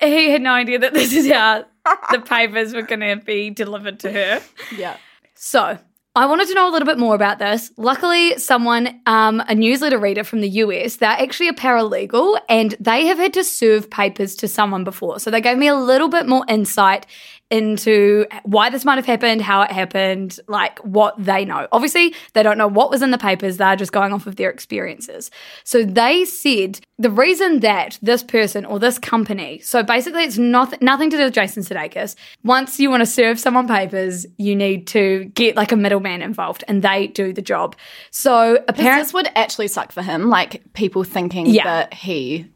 he 0.00 0.30
had 0.30 0.42
no 0.42 0.52
idea 0.52 0.78
that 0.78 0.94
this 0.94 1.12
is 1.12 1.30
how 1.30 1.64
the 2.12 2.20
papers 2.20 2.74
were 2.74 2.82
going 2.82 3.00
to 3.00 3.16
be 3.24 3.50
delivered 3.50 4.00
to 4.00 4.12
her. 4.12 4.42
Yeah. 4.76 4.96
So 5.34 5.78
I 6.16 6.26
wanted 6.26 6.48
to 6.48 6.54
know 6.54 6.68
a 6.68 6.72
little 6.72 6.86
bit 6.86 6.98
more 6.98 7.14
about 7.14 7.38
this. 7.38 7.70
Luckily, 7.76 8.36
someone, 8.36 9.00
um, 9.06 9.40
a 9.46 9.54
newsletter 9.54 9.98
reader 9.98 10.24
from 10.24 10.40
the 10.40 10.48
US, 10.48 10.96
they're 10.96 11.08
actually 11.08 11.48
a 11.48 11.52
paralegal 11.52 12.38
and 12.48 12.74
they 12.80 13.06
have 13.06 13.18
had 13.18 13.32
to 13.34 13.44
serve 13.44 13.88
papers 13.88 14.34
to 14.36 14.48
someone 14.48 14.82
before. 14.82 15.20
So 15.20 15.30
they 15.30 15.40
gave 15.40 15.56
me 15.56 15.68
a 15.68 15.76
little 15.76 16.08
bit 16.08 16.26
more 16.26 16.44
insight 16.48 17.06
into 17.50 18.26
why 18.44 18.70
this 18.70 18.84
might 18.84 18.96
have 18.96 19.06
happened, 19.06 19.42
how 19.42 19.62
it 19.62 19.72
happened, 19.72 20.38
like 20.46 20.78
what 20.80 21.14
they 21.18 21.44
know. 21.44 21.66
Obviously, 21.72 22.14
they 22.32 22.42
don't 22.44 22.56
know 22.56 22.68
what 22.68 22.90
was 22.90 23.02
in 23.02 23.10
the 23.10 23.18
papers, 23.18 23.56
they're 23.56 23.74
just 23.76 23.90
going 23.92 24.12
off 24.12 24.26
of 24.26 24.36
their 24.36 24.50
experiences. 24.50 25.30
So 25.64 25.84
they 25.84 26.24
said 26.24 26.80
the 26.98 27.10
reason 27.10 27.60
that 27.60 27.98
this 28.02 28.22
person 28.22 28.64
or 28.64 28.78
this 28.78 28.98
company, 28.98 29.58
so 29.60 29.82
basically 29.82 30.22
it's 30.22 30.38
not, 30.38 30.80
nothing 30.80 31.10
to 31.10 31.16
do 31.16 31.24
with 31.24 31.34
Jason 31.34 31.62
Sudeikis. 31.64 32.14
Once 32.44 32.78
you 32.78 32.88
want 32.88 33.00
to 33.00 33.06
serve 33.06 33.40
someone 33.40 33.66
papers, 33.66 34.26
you 34.36 34.54
need 34.54 34.86
to 34.88 35.24
get 35.34 35.56
like 35.56 35.72
a 35.72 35.76
middleman 35.76 36.22
involved 36.22 36.62
and 36.68 36.82
they 36.82 37.08
do 37.08 37.32
the 37.32 37.42
job. 37.42 37.74
So 38.12 38.62
apparently, 38.68 39.02
this 39.02 39.12
would 39.12 39.28
actually 39.34 39.68
suck 39.68 39.90
for 39.92 40.02
him. 40.02 40.28
Like 40.28 40.62
people 40.74 41.02
thinking 41.02 41.46
Yeah. 41.46 41.64
that 41.64 41.94
he 41.94 42.46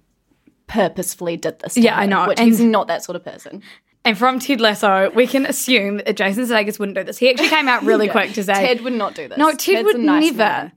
purposefully 0.66 1.36
did 1.36 1.58
this. 1.58 1.74
To 1.74 1.80
Yeah, 1.80 1.98
I 1.98 2.06
know. 2.06 2.26
Which 2.28 2.38
And- 2.40 2.48
he's 2.48 2.60
not 2.60 2.86
that 2.88 3.02
sort 3.04 3.16
of 3.16 3.24
person. 3.24 3.62
And 4.04 4.18
from 4.18 4.38
Ted 4.38 4.60
Lasso, 4.60 5.10
we 5.14 5.26
can 5.26 5.46
assume 5.46 5.98
that 5.98 6.16
Jason 6.16 6.44
Sudeikis 6.44 6.78
wouldn't 6.78 6.96
do 6.96 7.04
this. 7.04 7.16
He 7.16 7.30
actually 7.30 7.48
came 7.48 7.68
out 7.68 7.82
really 7.84 8.08
quick 8.08 8.32
to 8.34 8.44
say 8.44 8.54
Ted 8.54 8.82
would 8.82 8.92
not 8.92 9.14
do 9.14 9.28
this. 9.28 9.38
No, 9.38 9.50
Ted 9.50 9.58
Ted's 9.58 9.84
would 9.84 10.00
nice 10.00 10.24
never. 10.24 10.36
man. 10.36 10.72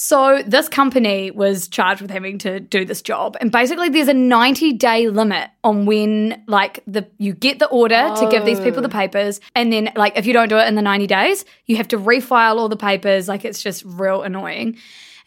So 0.00 0.44
this 0.46 0.68
company 0.68 1.32
was 1.32 1.66
charged 1.66 2.00
with 2.02 2.12
having 2.12 2.38
to 2.38 2.60
do 2.60 2.84
this 2.84 3.02
job, 3.02 3.36
and 3.40 3.50
basically 3.50 3.88
there's 3.88 4.06
a 4.06 4.14
90 4.14 4.74
day 4.74 5.08
limit 5.08 5.50
on 5.64 5.86
when 5.86 6.40
like 6.46 6.84
the 6.86 7.08
you 7.18 7.32
get 7.32 7.58
the 7.58 7.66
order 7.66 8.14
to 8.16 8.28
give 8.30 8.44
these 8.44 8.60
people 8.60 8.80
the 8.80 8.88
oh. 8.88 8.92
papers, 8.92 9.40
and 9.56 9.72
then 9.72 9.90
like 9.96 10.16
if 10.16 10.24
you 10.24 10.32
don't 10.32 10.48
do 10.48 10.56
it 10.56 10.68
in 10.68 10.76
the 10.76 10.82
90 10.82 11.08
days, 11.08 11.44
you 11.66 11.78
have 11.78 11.88
to 11.88 11.98
refile 11.98 12.58
all 12.58 12.68
the 12.68 12.76
papers. 12.76 13.26
Like 13.26 13.44
it's 13.44 13.60
just 13.60 13.82
real 13.84 14.22
annoying. 14.22 14.78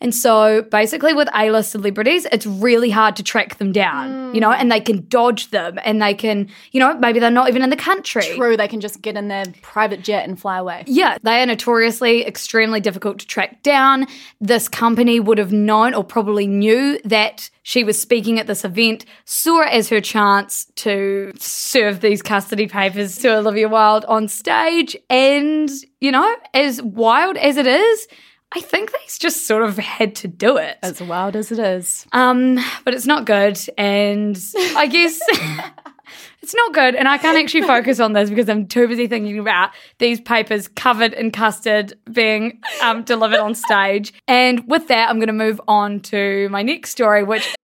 And 0.02 0.14
so 0.16 0.64
basically 0.64 1.14
with 1.14 1.30
A-list 1.36 1.72
celebrities, 1.72 2.26
it's 2.32 2.48
really 2.48 2.90
hard 2.90 3.16
to 3.18 3.24
track 3.24 3.60
them 3.60 3.72
down, 3.72 4.34
you 4.34 4.42
know, 4.42 4.52
and 4.52 4.72
they 4.72 4.80
can 4.80 5.06
dodge 5.08 5.52
them 5.52 5.80
and 5.84 6.02
they 6.02 6.16
can, 6.16 6.50
you 6.72 6.80
know, 6.80 6.96
maybe 6.98 7.20
they're 7.20 7.30
not 7.30 7.48
even 7.50 7.62
in 7.62 7.70
the 7.70 7.78
country. 7.78 8.24
True, 8.24 8.58
they 8.58 8.68
can 8.68 8.82
just 8.82 9.02
get 9.02 9.16
in 9.16 9.28
their 9.28 9.46
private 9.62 10.04
jet 10.04 10.28
and 10.28 10.40
fly 10.40 10.58
away. 10.58 10.84
Yeah, 10.88 11.18
they 11.22 11.42
are 11.42 11.46
notoriously 11.46 12.26
extremely 12.26 12.82
difficult 12.82 13.20
to 13.20 13.28
track 13.28 13.62
down. 13.62 14.08
This 14.40 14.68
company 14.68 15.20
would 15.20 15.38
have 15.38 15.54
known 15.54 15.94
or 15.94 16.04
probably 16.04 16.48
knew 16.48 17.00
that 17.06 17.52
she 17.62 17.84
was 17.84 18.02
speaking 18.02 18.40
at 18.40 18.48
this 18.48 18.66
event, 18.66 19.06
saw 19.26 19.62
it 19.62 19.72
as 19.72 19.90
her 19.90 20.02
chance 20.02 20.66
to 20.78 21.32
serve 21.38 22.02
these 22.02 22.24
custody 22.24 22.68
papers 22.68 23.20
to 23.20 23.38
Olivia 23.38 23.70
Wilde 23.70 24.06
on 24.06 24.28
stage. 24.28 24.98
And, 25.12 25.70
you 26.00 26.12
know, 26.12 26.36
as 26.56 26.82
wild 26.82 27.38
as 27.38 27.58
it 27.58 27.68
is, 27.68 28.08
I 28.54 28.60
think 28.60 28.92
they 28.92 28.98
just 29.08 29.48
sort 29.48 29.64
of 29.64 29.78
had 29.78 30.16
to 30.18 30.28
do 30.28 30.58
it. 30.58 30.78
As 30.84 31.02
wild 31.02 31.36
as 31.36 31.52
it 31.52 31.60
is. 31.60 32.06
Um, 32.12 32.60
but 32.84 32.94
it's 32.94 33.06
not 33.06 33.26
good, 33.26 33.58
and 33.78 34.38
I 34.76 34.88
guess 34.88 35.20
it's 36.42 36.54
not 36.54 36.74
good. 36.74 36.96
And 36.96 37.08
I 37.08 37.18
can't 37.18 37.38
actually 37.38 37.62
focus 37.62 38.02
on 38.02 38.12
this 38.12 38.30
because 38.30 38.50
I'm 38.50 38.68
too 38.68 38.90
busy 38.90 39.08
thinking 39.08 39.40
about 39.40 39.72
these 40.00 40.20
papers 40.20 40.68
covered 40.68 41.14
in 41.14 41.32
custard 41.32 41.94
being 42.12 42.60
um, 42.82 43.04
delivered 43.04 43.40
on 43.40 43.56
stage. 43.56 44.14
And 44.28 44.68
with 44.68 44.90
that, 44.90 45.10
I'm 45.10 45.18
going 45.18 45.28
to 45.28 45.34
move 45.34 45.62
on 45.70 46.02
to 46.02 46.50
my 46.50 46.62
next 46.62 46.92
story, 46.92 47.24
which 47.24 47.56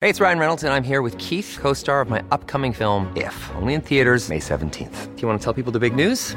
Hey, 0.00 0.10
it's 0.10 0.20
Ryan 0.20 0.38
Reynolds, 0.40 0.64
and 0.64 0.72
I'm 0.72 0.82
here 0.82 1.00
with 1.00 1.16
Keith, 1.18 1.58
co 1.60 1.72
star 1.74 2.00
of 2.00 2.10
my 2.10 2.22
upcoming 2.30 2.72
film, 2.72 3.12
If, 3.16 3.50
only 3.56 3.74
in 3.74 3.80
theaters, 3.80 4.28
May 4.28 4.40
17th. 4.40 5.14
Do 5.16 5.22
you 5.22 5.28
want 5.28 5.40
to 5.40 5.44
tell 5.44 5.54
people 5.54 5.72
the 5.72 5.78
big 5.80 5.94
news? 5.96 6.36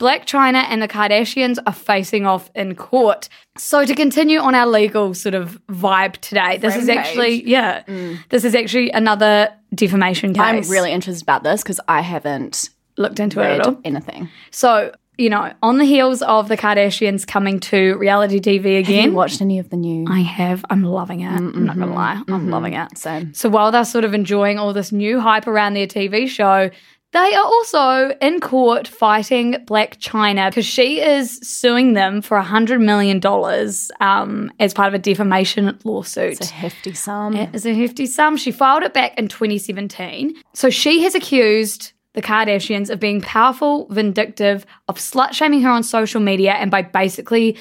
Blac 0.00 0.24
Chyna 0.24 0.64
and 0.68 0.80
the 0.80 0.88
Kardashians 0.88 1.58
are 1.66 1.74
facing 1.74 2.24
off 2.24 2.50
in 2.54 2.74
court. 2.74 3.28
So 3.58 3.84
to 3.84 3.94
continue 3.94 4.38
on 4.38 4.54
our 4.54 4.66
legal 4.66 5.12
sort 5.12 5.34
of 5.34 5.60
vibe 5.66 6.16
today, 6.16 6.56
this 6.56 6.74
is 6.74 6.88
actually 6.88 7.46
yeah, 7.46 7.82
mm. 7.82 8.18
this 8.30 8.44
is 8.44 8.54
actually 8.54 8.90
another 8.90 9.52
defamation 9.74 10.32
case. 10.32 10.66
I'm 10.66 10.72
really 10.72 10.90
interested 10.90 11.22
about 11.22 11.42
this 11.42 11.62
because 11.62 11.80
I 11.86 12.00
haven't 12.00 12.70
looked 12.96 13.20
into 13.20 13.40
it 13.40 13.60
at 13.60 13.66
all. 13.66 13.78
anything. 13.84 14.30
So, 14.50 14.94
you 15.18 15.28
know, 15.28 15.52
on 15.62 15.76
the 15.76 15.84
heels 15.84 16.22
of 16.22 16.48
the 16.48 16.56
Kardashians 16.56 17.26
coming 17.26 17.60
to 17.60 17.96
reality 17.98 18.40
TV 18.40 18.78
again. 18.78 19.02
Have 19.02 19.10
you 19.10 19.12
watched 19.12 19.42
any 19.42 19.58
of 19.58 19.68
the 19.68 19.76
new? 19.76 20.06
I 20.08 20.20
have. 20.20 20.64
I'm 20.70 20.82
loving 20.82 21.20
it. 21.20 21.30
I'm 21.30 21.66
not 21.66 21.78
gonna 21.78 21.92
lie. 21.92 22.22
I'm 22.26 22.48
loving 22.48 22.72
it. 22.72 22.96
Same. 22.96 23.34
So 23.34 23.50
while 23.50 23.70
they're 23.70 23.84
sort 23.84 24.06
of 24.06 24.14
enjoying 24.14 24.58
all 24.58 24.72
this 24.72 24.92
new 24.92 25.20
hype 25.20 25.46
around 25.46 25.74
their 25.74 25.86
TV 25.86 26.26
show, 26.26 26.70
they 27.12 27.34
are 27.34 27.44
also 27.44 28.16
in 28.20 28.40
court 28.40 28.86
fighting 28.86 29.54
Blac 29.66 29.98
Chyna 29.98 30.50
because 30.50 30.66
she 30.66 31.00
is 31.00 31.40
suing 31.42 31.94
them 31.94 32.22
for 32.22 32.40
$100 32.40 32.80
million 32.80 33.20
um, 34.00 34.52
as 34.60 34.72
part 34.72 34.88
of 34.88 34.94
a 34.94 34.98
defamation 34.98 35.76
lawsuit. 35.82 36.40
It's 36.40 36.50
a 36.50 36.54
hefty 36.54 36.94
sum. 36.94 37.34
It 37.34 37.54
is 37.54 37.66
a 37.66 37.74
hefty 37.74 38.06
sum. 38.06 38.36
She 38.36 38.52
filed 38.52 38.84
it 38.84 38.94
back 38.94 39.18
in 39.18 39.26
2017. 39.26 40.40
So 40.54 40.70
she 40.70 41.02
has 41.02 41.16
accused 41.16 41.92
the 42.12 42.22
Kardashians 42.22 42.90
of 42.90 43.00
being 43.00 43.20
powerful, 43.20 43.86
vindictive, 43.90 44.64
of 44.88 44.96
slut 44.98 45.32
shaming 45.32 45.62
her 45.62 45.70
on 45.70 45.82
social 45.82 46.20
media, 46.20 46.52
and 46.52 46.70
by 46.70 46.82
basically 46.82 47.56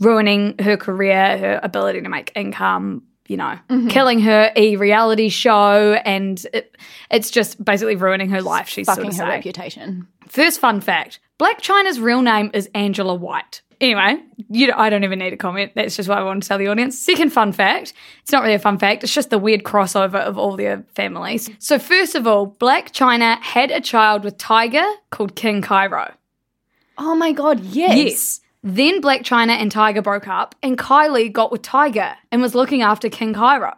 ruining 0.00 0.56
her 0.58 0.76
career, 0.76 1.38
her 1.38 1.60
ability 1.62 2.00
to 2.02 2.08
make 2.08 2.32
income. 2.34 3.02
You 3.28 3.36
know, 3.36 3.58
mm-hmm. 3.68 3.88
killing 3.88 4.20
her 4.20 4.52
a 4.56 4.76
reality 4.76 5.28
show, 5.28 5.94
and 6.04 6.44
it, 6.52 6.76
it's 7.10 7.30
just 7.30 7.62
basically 7.64 7.96
ruining 7.96 8.30
her 8.30 8.42
life. 8.42 8.68
She's 8.68 8.86
fucking 8.86 9.04
sort 9.04 9.12
of 9.12 9.18
her 9.18 9.18
saying. 9.18 9.30
reputation. 9.30 10.08
First 10.28 10.60
fun 10.60 10.80
fact: 10.80 11.20
Blac 11.38 11.60
Chyna's 11.60 12.00
real 12.00 12.22
name 12.22 12.50
is 12.52 12.68
Angela 12.74 13.14
White. 13.14 13.62
Anyway, 13.82 14.22
you 14.48 14.72
I 14.72 14.90
don't 14.90 15.02
even 15.02 15.18
need 15.18 15.32
a 15.32 15.36
comment. 15.36 15.72
That's 15.74 15.96
just 15.96 16.08
what 16.08 16.18
I 16.18 16.22
want 16.22 16.42
to 16.42 16.48
tell 16.48 16.56
the 16.56 16.68
audience. 16.68 16.98
Second 16.98 17.32
fun 17.32 17.52
fact: 17.52 17.92
it's 18.22 18.30
not 18.30 18.42
really 18.42 18.54
a 18.54 18.60
fun 18.60 18.78
fact. 18.78 19.02
It's 19.02 19.12
just 19.12 19.30
the 19.30 19.38
weird 19.38 19.64
crossover 19.64 20.20
of 20.20 20.38
all 20.38 20.56
their 20.56 20.84
families. 20.94 21.50
So 21.58 21.80
first 21.80 22.14
of 22.14 22.26
all, 22.26 22.56
Blac 22.60 22.92
Chyna 22.92 23.40
had 23.40 23.72
a 23.72 23.80
child 23.80 24.22
with 24.22 24.38
Tyga 24.38 24.94
called 25.10 25.34
King 25.34 25.62
Cairo. 25.62 26.14
Oh 26.96 27.16
my 27.16 27.32
god, 27.32 27.60
yes. 27.60 27.96
Yes. 27.96 28.40
Then 28.62 29.02
Blac 29.02 29.22
Chyna 29.22 29.52
and 29.52 29.72
Tyga 29.72 30.02
broke 30.02 30.28
up, 30.28 30.54
and 30.62 30.78
Kylie 30.78 31.32
got 31.32 31.50
with 31.50 31.62
Tyga 31.62 32.14
and 32.30 32.40
was 32.40 32.54
looking 32.54 32.82
after 32.82 33.08
King 33.08 33.34
Cairo. 33.34 33.74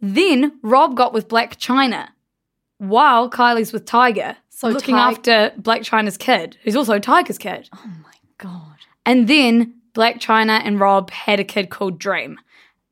Then 0.00 0.58
Rob 0.62 0.96
got 0.96 1.12
with 1.12 1.28
Blac 1.28 1.54
Chyna, 1.56 2.08
while 2.78 3.30
Kylie's 3.30 3.72
with 3.72 3.86
Tyga, 3.86 4.36
So 4.50 4.68
looking 4.68 4.94
Ti- 4.94 5.00
after 5.00 5.52
Blac 5.60 5.80
Chyna's 5.80 6.16
kid, 6.16 6.58
who's 6.62 6.76
also 6.76 6.98
Tyga's 6.98 7.38
kid. 7.38 7.68
Oh 7.74 7.90
my 8.02 8.12
god. 8.38 8.76
And 9.06 9.26
then 9.28 9.74
Blac 9.94 10.20
Chyna 10.20 10.60
and 10.64 10.78
Rob 10.78 11.10
had 11.10 11.40
a 11.40 11.44
kid 11.44 11.70
called 11.70 11.98
Dream. 11.98 12.38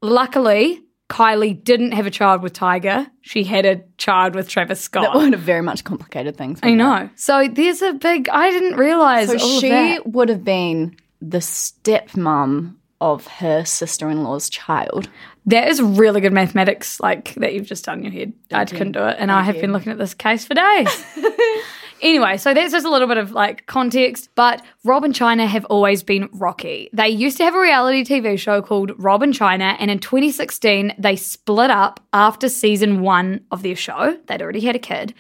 Luckily, 0.01 0.83
Kylie 1.13 1.63
didn't 1.63 1.93
have 1.93 2.07
a 2.07 2.11
child 2.11 2.43
with 2.43 2.55
Tyga. 2.55 3.07
She 3.21 3.45
had 3.45 3.67
a 3.67 3.83
child 3.99 4.35
with 4.35 4.49
Travis 4.49 4.81
Scott. 4.81 5.03
That 5.03 5.15
would 5.15 5.35
have 5.35 5.43
very 5.43 5.61
much 5.61 5.85
complicated 5.85 6.39
things. 6.39 6.59
I 6.63 6.73
know. 6.73 7.11
So 7.17 7.49
there's 7.49 7.83
a 7.83 7.93
big. 7.93 8.31
I 8.31 8.51
didn't 8.51 8.77
realize. 8.79 9.29
So 9.29 9.37
she 9.37 9.99
would 10.07 10.31
have 10.31 10.43
been 10.43 10.97
the 11.21 11.39
stepmom 11.39 12.77
of 13.03 13.27
her 13.27 13.63
sister-in-law's 13.65 14.49
child. 14.49 15.11
That 15.45 15.69
is 15.69 15.83
really 15.83 16.23
good 16.23 16.33
mathematics, 16.33 16.99
like 16.99 17.35
that 17.35 17.53
you've 17.53 17.67
just 17.67 17.85
done 17.85 17.99
in 17.99 18.05
your 18.05 18.13
head. 18.13 18.33
I 18.51 18.65
couldn't 18.65 18.93
do 18.93 19.05
it, 19.07 19.17
and 19.19 19.31
I 19.31 19.43
have 19.43 19.61
been 19.61 19.73
looking 19.73 19.93
at 19.93 19.99
this 19.99 20.15
case 20.15 20.47
for 20.47 20.55
days. 20.55 21.05
anyway, 22.03 22.37
so 22.37 22.53
that's 22.53 22.73
just 22.73 22.85
a 22.85 22.91
little 22.91 23.09
bit 23.09 23.17
of 23.17 23.33
like 23.33 23.67
context. 23.67 24.29
But 24.35 24.63
Rob 24.85 25.05
and 25.05 25.15
Chyna 25.15 25.47
have 25.47 25.65
always 25.67 26.03
been 26.03 26.29
rocky. 26.33 26.91
They 26.93 27.09
used 27.09 27.39
to 27.39 27.45
have 27.45 27.55
a 27.55 27.61
reality 27.61 28.05
TV 28.05 28.39
show 28.39 28.61
called 28.61 28.93
Rob 28.99 29.23
and 29.23 29.33
Chyna, 29.33 29.77
and 29.79 29.91
in 29.91 29.99
2016 29.99 30.95
they 30.99 31.17
split 31.17 31.71
up 31.71 32.01
after 32.13 32.49
season 32.49 33.01
one 33.01 33.45
of 33.51 33.63
their 33.63 33.77
show. 33.77 34.19
They'd 34.27 34.43
already 34.43 34.61
had 34.61 34.77
a 34.77 34.81
kid, 34.81 35.15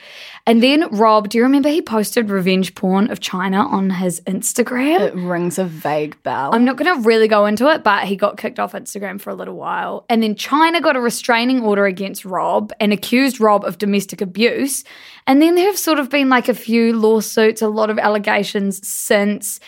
and 0.47 0.62
then 0.62 0.89
Rob, 0.91 1.29
do 1.29 1.39
you 1.39 1.45
remember 1.45 1.69
he 1.69 1.81
posted 1.81 2.29
revenge 2.29 2.75
porn 2.75 3.11
of 3.11 3.21
Chyna 3.21 3.65
on 3.65 3.91
his 3.91 4.21
Instagram? 4.23 5.01
It 5.01 5.15
rings 5.15 5.59
a 5.59 5.65
vague 5.65 6.21
bell. 6.25 6.53
I'm 6.53 6.65
not 6.65 6.77
going 6.77 6.95
to 6.95 7.09
really 7.09 7.29
go 7.29 7.47
into 7.47 7.69
it, 7.69 7.85
but 7.85 8.05
he 8.05 8.17
got 8.17 8.39
kicked 8.39 8.59
off 8.59 8.73
Instagram 8.73 9.21
for 9.21 9.31
a 9.31 9.35
little 9.35 9.55
while. 9.55 10.05
And 10.09 10.23
then 10.23 10.35
China 10.35 10.81
got 10.81 10.97
a 10.97 11.01
restraining 11.01 11.62
order 11.62 11.87
against 11.87 12.25
Rob 12.25 12.73
and 12.81 12.93
accused 12.93 13.41
Rob 13.41 13.65
of 13.65 13.79
domestic 13.79 14.21
abuse. 14.21 14.83
And 15.29 15.41
then 15.41 15.55
there 15.55 15.67
have 15.67 15.79
sort 15.79 16.01
of 16.01 16.11
been 16.11 16.29
like 16.29 16.49
a 16.49 16.55
few 16.55 16.72
lawsuits, 16.93 17.62
a 17.62 17.69
lot 17.69 17.91
of 17.91 17.99
allegations 17.99 18.87
since. 18.87 19.61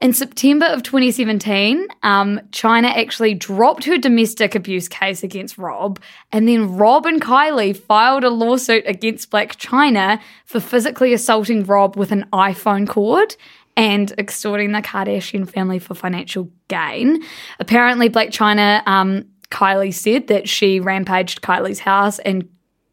In 0.00 0.12
September 0.12 0.66
of 0.66 0.84
2017, 0.84 1.88
um, 2.04 2.40
Chyna 2.50 2.96
actually 2.96 3.34
dropped 3.34 3.82
her 3.82 3.98
domestic 3.98 4.54
abuse 4.54 4.86
case 4.86 5.24
against 5.24 5.58
Rob, 5.58 5.98
and 6.30 6.46
then 6.46 6.76
Rob 6.76 7.04
and 7.04 7.20
Kylie 7.20 7.76
filed 7.76 8.22
a 8.22 8.30
lawsuit 8.30 8.84
against 8.86 9.30
Blac 9.30 9.56
Chyna 9.56 10.20
for 10.44 10.60
physically 10.60 11.12
assaulting 11.12 11.64
Rob 11.64 11.96
with 11.96 12.12
an 12.12 12.26
iPhone 12.32 12.88
cord 12.88 13.34
and 13.76 14.12
extorting 14.18 14.70
the 14.70 14.82
Kardashian 14.82 15.50
family 15.50 15.80
for 15.80 15.94
financial 15.94 16.48
gain. 16.68 17.22
Apparently, 17.58 18.08
Blac 18.08 18.28
Chyna, 18.28 18.86
um, 18.86 19.24
Kylie 19.50 19.94
said 19.94 20.28
that 20.28 20.48
she 20.48 20.78
rampaged 20.78 21.42
Kylie's 21.42 21.80
house 21.80 22.20
and 22.20 22.48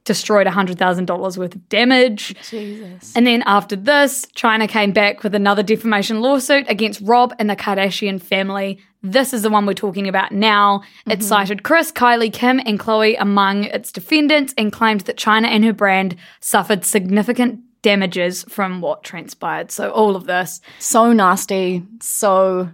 destroyed 0.06 0.48
$100,000 0.48 1.38
worth 1.38 1.56
of 1.56 1.70
damage. 1.70 2.36
Jesus. 2.50 3.14
And 3.16 3.28
then 3.28 3.44
after 3.46 3.76
this, 3.76 4.26
Chyna 4.28 4.70
came 4.70 4.92
back 4.92 5.24
with 5.24 5.36
another 5.36 5.64
defamation 5.64 6.22
lawsuit 6.22 6.66
against 6.70 7.02
Rob 7.02 7.34
and 7.40 7.50
the 7.50 7.56
Kardashian 7.56 8.22
family. 8.22 8.80
This 9.02 9.34
is 9.34 9.42
the 9.42 9.50
one 9.50 9.66
we're 9.66 9.74
talking 9.74 10.08
about 10.08 10.32
now. 10.32 10.84
It 11.06 11.20
mm-hmm. 11.20 11.22
cited 11.22 11.64
Kris, 11.64 11.92
Kylie, 11.92 12.32
Kim, 12.32 12.60
and 12.60 12.80
Khloé 12.80 13.16
among 13.20 13.66
its 13.66 13.92
defendants 13.92 14.54
and 14.58 14.72
claimed 14.72 15.02
that 15.02 15.18
Chyna 15.18 15.48
and 15.48 15.66
her 15.66 15.74
brand 15.74 16.16
suffered 16.40 16.86
significant 16.86 17.62
damages 17.82 18.44
from 18.50 18.82
what 18.82 19.04
transpired. 19.04 19.72
So, 19.72 19.92
all 19.92 20.16
of 20.16 20.26
this. 20.26 20.62
So 20.80 21.14
nasty. 21.14 21.84
So 22.02 22.70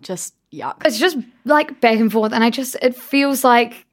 just 0.00 0.34
yuck. 0.52 0.84
It's 0.84 0.98
just 0.98 1.16
like 1.44 1.80
back 1.80 1.98
and 1.98 2.10
forth. 2.10 2.32
And 2.32 2.42
I 2.42 2.50
just, 2.50 2.76
it 2.82 2.96
feels 2.96 3.44
like. 3.44 3.86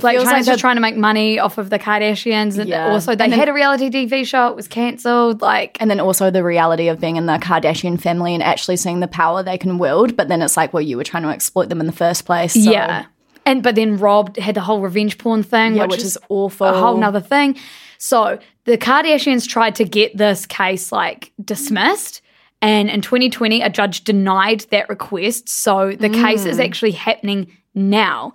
Like 0.00 0.16
feels 0.16 0.24
Chyna's 0.28 0.32
like 0.32 0.44
they're- 0.46 0.56
trying 0.56 0.76
to 0.76 0.80
make 0.80 0.96
money 0.96 1.38
off 1.38 1.58
of 1.58 1.68
the 1.70 1.78
Kardashians, 1.78 2.58
and 2.58 2.68
Yeah. 2.68 2.90
also 2.92 3.14
they 3.14 3.24
And 3.24 3.32
then- 3.32 3.38
had 3.40 3.48
a 3.48 3.52
reality 3.52 3.90
TV 3.90 4.24
show. 4.24 4.48
It 4.48 4.56
was 4.56 4.68
cancelled. 4.68 5.42
Like, 5.42 5.76
And 5.80 5.90
then 5.90 6.00
also 6.00 6.30
the 6.30 6.42
reality 6.44 6.88
of 6.88 7.00
being 7.00 7.16
in 7.16 7.26
the 7.26 7.38
Kardashian 7.38 8.00
family 8.00 8.32
and 8.34 8.42
actually 8.42 8.76
seeing 8.76 9.00
the 9.00 9.08
power 9.08 9.42
they 9.42 9.58
can 9.58 9.78
wield. 9.78 10.16
But 10.16 10.28
then 10.28 10.40
it's 10.40 10.56
like, 10.56 10.72
well, 10.72 10.82
you 10.82 10.96
were 10.96 11.04
trying 11.04 11.24
to 11.24 11.28
exploit 11.30 11.68
them 11.68 11.80
in 11.80 11.86
the 11.86 11.92
first 11.92 12.24
place. 12.24 12.54
so- 12.54 12.70
Yeah. 12.70 13.04
And 13.44 13.62
but 13.62 13.74
then 13.74 13.98
Rob 13.98 14.36
had 14.36 14.54
the 14.54 14.60
whole 14.60 14.80
revenge 14.80 15.18
porn 15.18 15.42
thing, 15.42 15.74
Yeah, 15.74 15.82
which, 15.82 15.90
which 15.92 16.00
is, 16.00 16.06
is 16.16 16.18
awful. 16.28 16.66
a 16.68 16.72
whole 16.74 16.96
nother 16.96 17.20
thing. 17.20 17.56
So 17.98 18.38
the 18.66 18.78
Kardashians 18.78 19.48
tried 19.48 19.74
to 19.76 19.84
get 19.84 20.16
this 20.16 20.46
case 20.46 20.92
like 20.92 21.32
dismissed. 21.44 22.22
And 22.60 22.88
in 22.88 23.00
2020, 23.02 23.60
a 23.60 23.68
judge 23.68 24.04
denied 24.04 24.66
that 24.70 24.88
request. 24.88 25.48
So 25.48 25.92
the 25.98 26.08
case 26.08 26.44
Mm. 26.44 26.50
is 26.50 26.60
actually 26.60 26.92
happening 26.92 27.48
now. 27.74 28.32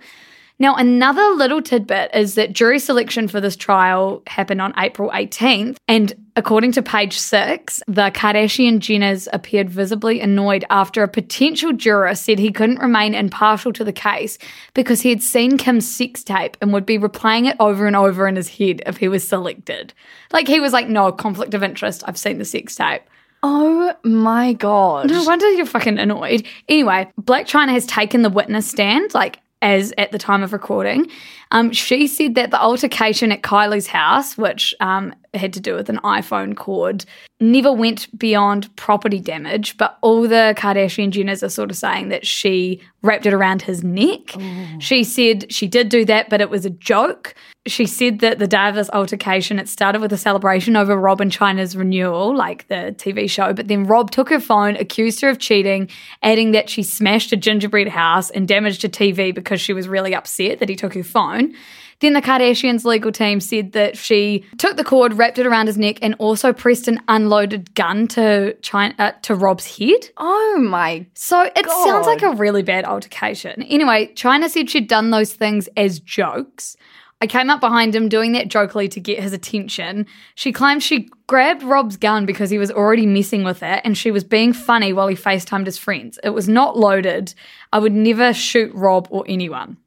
Now, 0.60 0.74
another 0.74 1.22
little 1.36 1.62
tidbit 1.62 2.10
is 2.14 2.34
that 2.34 2.52
jury 2.52 2.80
selection 2.80 3.28
for 3.28 3.40
this 3.40 3.54
trial 3.54 4.22
happened 4.26 4.60
on 4.60 4.74
April 4.76 5.08
18th. 5.10 5.76
And 5.86 6.12
according 6.34 6.72
to 6.72 6.82
page 6.82 7.16
six, 7.18 7.80
the 7.86 8.10
Kardashian 8.10 8.80
Jenners 8.80 9.28
appeared 9.32 9.70
visibly 9.70 10.20
annoyed 10.20 10.64
after 10.68 11.04
a 11.04 11.08
potential 11.08 11.72
juror 11.72 12.12
said 12.16 12.40
he 12.40 12.50
couldn't 12.50 12.80
remain 12.80 13.14
impartial 13.14 13.72
to 13.72 13.84
the 13.84 13.92
case 13.92 14.36
because 14.74 15.00
he 15.00 15.10
had 15.10 15.22
seen 15.22 15.58
Kim's 15.58 15.88
sex 15.88 16.24
tape 16.24 16.56
and 16.60 16.72
would 16.72 16.86
be 16.86 16.98
replaying 16.98 17.48
it 17.48 17.56
over 17.60 17.86
and 17.86 17.94
over 17.94 18.26
in 18.26 18.34
his 18.34 18.48
head 18.48 18.82
if 18.84 18.96
he 18.96 19.06
was 19.06 19.26
selected. 19.26 19.94
Like 20.32 20.48
he 20.48 20.58
was 20.58 20.72
like, 20.72 20.88
no, 20.88 21.12
conflict 21.12 21.54
of 21.54 21.62
interest. 21.62 22.02
I've 22.06 22.18
seen 22.18 22.38
the 22.38 22.44
sex 22.44 22.74
tape. 22.74 23.02
Oh 23.44 23.94
my 24.02 24.54
God. 24.54 25.08
No 25.08 25.22
wonder 25.22 25.48
you're 25.52 25.66
fucking 25.66 25.98
annoyed. 25.98 26.44
Anyway, 26.68 27.08
Blac 27.20 27.42
Chyna 27.42 27.70
has 27.70 27.86
taken 27.86 28.22
the 28.22 28.30
witness 28.30 28.68
stand, 28.68 29.14
like 29.14 29.38
as 29.62 29.92
at 29.98 30.12
the 30.12 30.18
time 30.18 30.42
of 30.42 30.52
recording. 30.52 31.10
Um, 31.50 31.72
she 31.72 32.06
said 32.06 32.34
that 32.36 32.50
the 32.50 32.60
altercation 32.60 33.32
at 33.32 33.42
Kylie's 33.42 33.86
house, 33.86 34.36
which 34.36 34.74
um, 34.80 35.14
had 35.34 35.52
to 35.52 35.60
do 35.60 35.74
with 35.74 35.88
an 35.88 35.98
iPhone 35.98 36.56
cord, 36.56 37.04
never 37.40 37.72
went 37.72 38.06
beyond 38.18 38.74
property 38.76 39.20
damage. 39.20 39.76
But 39.76 39.98
all 40.00 40.22
the 40.22 40.54
Kardashian 40.56 41.10
Jenners 41.10 41.42
are 41.42 41.48
sort 41.48 41.70
of 41.70 41.76
saying 41.76 42.08
that 42.08 42.26
she 42.26 42.80
wrapped 43.02 43.26
it 43.26 43.32
around 43.32 43.62
his 43.62 43.84
neck. 43.84 44.34
She 44.78 45.04
said 45.04 45.52
she 45.52 45.66
did 45.66 45.88
do 45.88 46.04
that, 46.06 46.28
but 46.28 46.40
it 46.40 46.50
was 46.50 46.64
a 46.66 46.70
joke. 46.70 47.34
She 47.66 47.86
said 47.86 48.20
that 48.20 48.38
the 48.38 48.46
day 48.46 48.68
of 48.68 48.74
this 48.74 48.88
altercation, 48.90 49.58
it 49.58 49.68
started 49.68 50.00
with 50.00 50.12
a 50.12 50.16
celebration 50.16 50.74
over 50.74 50.96
Rob 50.96 51.20
and 51.20 51.30
Chyna's 51.30 51.76
renewal, 51.76 52.34
like 52.34 52.66
the 52.68 52.94
TV 52.96 53.28
show. 53.28 53.52
But 53.52 53.68
then 53.68 53.84
Rob 53.84 54.10
took 54.10 54.30
her 54.30 54.40
phone, 54.40 54.76
accused 54.76 55.20
her 55.20 55.28
of 55.28 55.38
cheating, 55.38 55.90
adding 56.22 56.52
that 56.52 56.70
she 56.70 56.82
smashed 56.82 57.32
a 57.32 57.36
gingerbread 57.36 57.88
house 57.88 58.30
and 58.30 58.48
damaged 58.48 58.84
a 58.84 58.88
TV 58.88 59.34
because 59.34 59.60
she 59.60 59.74
was 59.74 59.86
really 59.86 60.14
upset 60.14 60.60
that 60.60 60.68
he 60.68 60.76
took 60.76 60.94
her 60.94 61.04
phone. 61.04 61.54
Then 62.00 62.12
the 62.12 62.22
Kardashians' 62.22 62.84
legal 62.84 63.10
team 63.10 63.40
said 63.40 63.72
that 63.72 63.96
she 63.96 64.44
took 64.56 64.76
the 64.76 64.84
cord, 64.84 65.14
wrapped 65.14 65.38
it 65.38 65.46
around 65.46 65.66
his 65.66 65.76
neck, 65.76 65.98
and 66.00 66.14
also 66.18 66.52
pressed 66.52 66.86
an 66.86 67.00
unloaded 67.08 67.74
gun 67.74 68.06
to 68.08 68.56
Chyna, 68.60 68.94
uh, 68.98 69.12
to 69.22 69.34
Rob's 69.34 69.78
head. 69.78 70.08
Oh 70.16 70.58
my. 70.60 71.06
So 71.14 71.42
it 71.42 71.66
sounds 71.66 72.06
like 72.06 72.22
a 72.22 72.30
really 72.30 72.62
bad 72.62 72.84
altercation. 72.84 73.62
Anyway, 73.64 74.12
Chyna 74.14 74.48
said 74.48 74.70
she'd 74.70 74.88
done 74.88 75.10
those 75.10 75.32
things 75.32 75.68
as 75.76 75.98
jokes. 75.98 76.76
I 77.20 77.26
came 77.26 77.50
up 77.50 77.60
behind 77.60 77.96
him 77.96 78.08
doing 78.08 78.30
that 78.32 78.46
jokily 78.46 78.86
to 78.90 79.00
get 79.00 79.20
his 79.20 79.32
attention. 79.32 80.06
She 80.36 80.52
claimed 80.52 80.84
she 80.84 81.08
grabbed 81.26 81.64
Rob's 81.64 81.96
gun 81.96 82.26
because 82.26 82.48
he 82.48 82.58
was 82.58 82.70
already 82.70 83.06
messing 83.06 83.42
with 83.42 83.62
it 83.64 83.80
and 83.84 83.98
she 83.98 84.12
was 84.12 84.22
being 84.22 84.52
funny 84.52 84.92
while 84.92 85.08
he 85.08 85.16
FaceTimed 85.16 85.66
his 85.66 85.78
friends. 85.78 86.20
It 86.22 86.30
was 86.30 86.48
not 86.48 86.76
loaded. 86.76 87.34
I 87.72 87.80
would 87.80 87.92
never 87.92 88.32
shoot 88.32 88.72
Rob 88.72 89.08
or 89.10 89.24
anyone. 89.26 89.78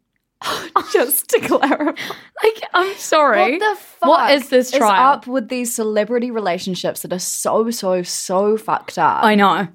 Just 0.93 1.29
to 1.29 1.39
clarify. 1.39 2.13
Like, 2.43 2.63
I'm 2.73 2.95
sorry. 2.95 3.57
What 3.57 3.59
the 3.59 3.81
fuck? 3.81 4.09
What 4.09 4.33
is 4.33 4.49
this 4.49 4.71
trial? 4.71 5.13
up 5.13 5.27
with 5.27 5.49
these 5.49 5.73
celebrity 5.73 6.31
relationships 6.31 7.01
that 7.03 7.13
are 7.13 7.19
so, 7.19 7.69
so, 7.69 8.01
so 8.01 8.57
fucked 8.57 8.97
up? 8.97 9.23
I 9.23 9.35
know. 9.35 9.67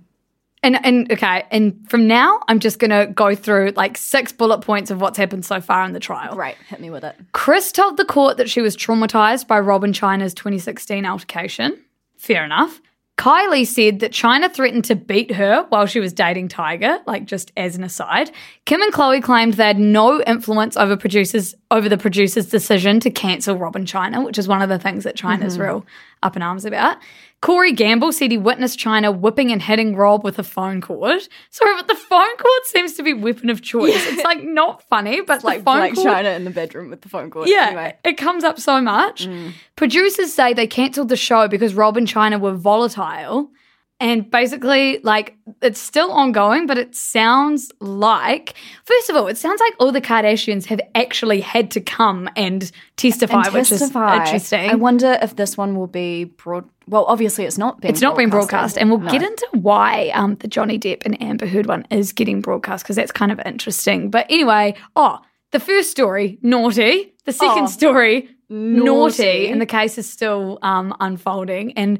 And 0.62 0.84
and 0.84 1.12
okay, 1.12 1.44
and 1.52 1.78
from 1.88 2.08
now 2.08 2.40
I'm 2.48 2.58
just 2.58 2.80
gonna 2.80 3.06
go 3.06 3.36
through 3.36 3.74
like 3.76 3.96
six 3.96 4.32
bullet 4.32 4.62
points 4.62 4.90
of 4.90 5.00
what's 5.00 5.16
happened 5.16 5.44
so 5.44 5.60
far 5.60 5.84
in 5.84 5.92
the 5.92 6.00
trial. 6.00 6.34
Great. 6.34 6.56
Hit 6.68 6.80
me 6.80 6.90
with 6.90 7.04
it. 7.04 7.14
Kris 7.32 7.70
told 7.70 7.98
the 7.98 8.04
court 8.04 8.36
that 8.38 8.50
she 8.50 8.60
was 8.60 8.76
traumatized 8.76 9.46
by 9.46 9.60
Robin 9.60 9.92
Chyna's 9.92 10.34
2016 10.34 11.06
altercation. 11.06 11.78
Fair 12.16 12.44
enough. 12.44 12.80
Kylie 13.18 13.66
said 13.66 14.00
that 14.00 14.12
Chyna 14.12 14.52
threatened 14.52 14.84
to 14.84 14.94
beat 14.94 15.32
her 15.32 15.64
while 15.70 15.86
she 15.86 16.00
was 16.00 16.12
dating 16.12 16.48
Tyga, 16.48 17.00
like 17.06 17.24
just 17.24 17.50
as 17.56 17.74
an 17.74 17.82
aside. 17.82 18.30
Kim 18.66 18.82
and 18.82 18.92
Khloé 18.92 19.22
claimed 19.22 19.54
they 19.54 19.64
had 19.64 19.78
no 19.78 20.20
influence 20.22 20.76
over 20.76 20.98
producers 20.98 21.54
over 21.70 21.88
the 21.88 21.96
producer's 21.96 22.46
decision 22.46 23.00
to 23.00 23.10
cancel 23.10 23.56
Robin 23.56 23.86
Chyna, 23.86 24.22
which 24.24 24.36
is 24.36 24.46
one 24.46 24.60
of 24.60 24.68
the 24.68 24.78
things 24.78 25.04
that 25.04 25.16
Chyna's 25.16 25.54
mm-hmm. 25.54 25.62
real 25.62 25.86
up 26.22 26.36
in 26.36 26.42
arms 26.42 26.64
about. 26.64 26.96
Corey 27.42 27.72
Gamble 27.72 28.12
said 28.12 28.30
he 28.30 28.38
witnessed 28.38 28.78
Chyna 28.78 29.16
whipping 29.16 29.52
and 29.52 29.60
hitting 29.62 29.94
Rob 29.94 30.24
with 30.24 30.38
a 30.38 30.42
phone 30.42 30.80
cord. 30.80 31.20
Sorry, 31.50 31.76
but 31.76 31.86
the 31.86 31.94
phone 31.94 32.36
cord 32.38 32.62
seems 32.64 32.94
to 32.94 33.02
be 33.02 33.12
weapon 33.12 33.50
of 33.50 33.60
choice. 33.62 33.92
It's 33.94 34.24
like 34.24 34.42
not 34.42 34.82
funny, 34.88 35.20
but 35.20 35.44
Like 35.44 35.58
the 35.58 35.64
phone 35.64 35.76
Black 35.78 35.94
cord 35.94 36.04
China 36.06 36.30
in 36.30 36.44
the 36.44 36.50
bedroom 36.50 36.88
with 36.90 37.02
the 37.02 37.08
phone 37.08 37.30
cord. 37.30 37.48
yeah, 37.48 37.66
Anyway. 37.68 37.96
it 38.04 38.14
comes 38.16 38.42
up 38.42 38.58
so 38.58 38.80
much. 38.80 39.26
Mm. 39.26 39.52
Producers 39.76 40.32
say 40.32 40.54
they 40.54 40.66
cancelled 40.66 41.10
the 41.10 41.16
show 41.16 41.46
because 41.46 41.74
Rob 41.74 41.96
and 41.96 42.08
Chyna 42.08 42.40
were 42.40 42.54
volatile. 42.54 43.50
And 43.98 44.30
basically, 44.30 44.98
like, 45.02 45.36
it's 45.62 45.80
still 45.80 46.12
ongoing, 46.12 46.66
but 46.66 46.76
it 46.76 46.94
sounds 46.94 47.72
like, 47.80 48.52
first 48.84 49.08
of 49.08 49.16
all, 49.16 49.26
it 49.26 49.38
sounds 49.38 49.58
like 49.58 49.72
all 49.80 49.90
the 49.90 50.02
Kardashians 50.02 50.66
have 50.66 50.80
actually 50.94 51.40
had 51.40 51.70
to 51.70 51.80
come 51.80 52.28
and 52.36 52.70
testify, 52.96 53.44
And 53.44 53.54
which 53.54 53.70
testify. 53.70 54.16
is 54.16 54.20
interesting. 54.28 54.70
I 54.70 54.74
wonder 54.74 55.18
if 55.22 55.36
this 55.36 55.56
one 55.56 55.76
will 55.78 55.86
be 55.86 56.24
broad. 56.24 56.68
Well, 56.86 57.06
obviously, 57.06 57.46
it's 57.46 57.56
not 57.56 57.80
being. 57.80 57.90
it's 57.90 58.02
not 58.02 58.18
being 58.18 58.28
broadcast. 58.28 58.76
And 58.76 58.90
we'll 58.90 59.00
No. 59.00 59.10
get 59.10 59.22
into 59.22 59.48
why 59.52 60.10
um, 60.14 60.34
the 60.40 60.46
Johnny 60.48 60.78
Depp 60.78 61.06
and 61.06 61.20
Amber 61.22 61.46
Heard 61.46 61.64
one 61.66 61.86
is 61.90 62.12
getting 62.12 62.42
broadcast 62.42 62.84
because 62.84 62.96
that's 62.96 63.12
kind 63.12 63.32
of 63.32 63.40
interesting. 63.46 64.10
But 64.10 64.26
anyway, 64.28 64.74
oh, 64.94 65.20
the 65.52 65.58
first 65.60 65.90
story, 65.90 66.38
naughty. 66.42 67.14
The 67.24 67.32
second 67.32 67.64
Oh, 67.64 67.66
story, 67.68 68.28
naughty. 68.50 68.84
naughty. 68.84 69.48
And 69.48 69.58
the 69.58 69.64
case 69.66 69.96
is 69.96 70.06
still 70.08 70.58
um, 70.60 70.94
unfolding. 71.00 71.72
And 71.78 71.98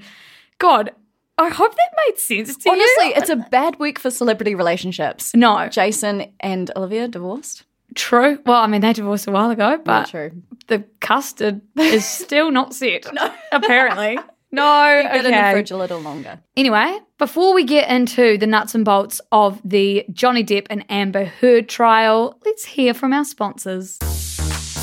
God, 0.58 0.92
I 1.38 1.48
hope 1.50 1.74
that 1.74 1.90
made 2.06 2.18
sense 2.18 2.56
to 2.56 2.70
Honestly, 2.70 2.82
you. 3.08 3.12
Honestly, 3.14 3.22
it's 3.22 3.30
a 3.30 3.48
bad 3.50 3.78
week 3.78 3.98
for 3.98 4.10
celebrity 4.10 4.54
relationships. 4.54 5.34
no, 5.34 5.68
Jason 5.68 6.32
and 6.40 6.70
Olivia 6.76 7.08
divorced. 7.08 7.64
true. 7.94 8.38
Well, 8.46 8.60
I 8.60 8.66
mean, 8.66 8.80
they 8.80 8.92
divorced 8.94 9.26
a 9.26 9.30
while 9.32 9.50
ago, 9.50 9.78
but 9.84 10.08
true. 10.08 10.32
the 10.68 10.84
custard 11.00 11.60
is 11.78 12.04
still 12.24 12.50
not 12.50 12.74
set. 12.74 13.12
no. 13.12 13.32
Apparently. 13.52 14.18
No, 14.52 14.62
Get 15.02 15.26
in 15.26 15.32
the 15.32 15.50
fridge 15.52 15.70
a 15.72 15.76
little 15.76 15.98
longer. 16.00 16.38
Anyway, 16.56 16.98
before 17.18 17.52
we 17.52 17.64
get 17.64 17.90
into 17.90 18.38
the 18.38 18.46
nuts 18.46 18.74
and 18.76 18.84
bolts 18.84 19.20
of 19.32 19.60
the 19.64 20.06
Johnny 20.12 20.44
Depp 20.44 20.68
and 20.70 20.84
Amber 20.88 21.24
Heard 21.26 21.68
trial, 21.68 22.38
let's 22.46 22.64
hear 22.64 22.94
from 22.94 23.12
our 23.12 23.24
sponsors. 23.24 23.98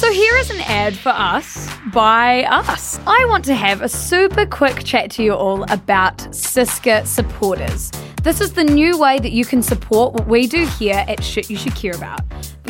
So, 0.04 0.12
here 0.12 0.36
is 0.36 0.50
an 0.50 0.60
ad 0.60 0.98
for 0.98 1.14
us 1.16 1.70
by 1.94 2.44
us. 2.44 3.00
I 3.08 3.24
want 3.30 3.46
to 3.46 3.56
have 3.56 3.82
a 3.82 3.88
super 3.88 4.46
quick 4.46 4.84
chat 4.84 5.10
to 5.12 5.24
you 5.24 5.32
all 5.34 5.64
about 5.72 6.18
SYSCA 6.18 7.08
supporters. 7.08 7.90
This 8.22 8.42
is 8.42 8.52
the 8.52 8.66
new 8.66 9.00
way 9.00 9.20
that 9.20 9.32
you 9.32 9.46
can 9.46 9.64
support 9.64 10.14
what 10.14 10.28
we 10.28 10.46
do 10.46 10.66
here 10.66 11.06
at 11.08 11.24
Shit 11.24 11.50
You 11.50 11.56
Should 11.56 11.76
Care 11.76 11.96
About. 11.96 12.20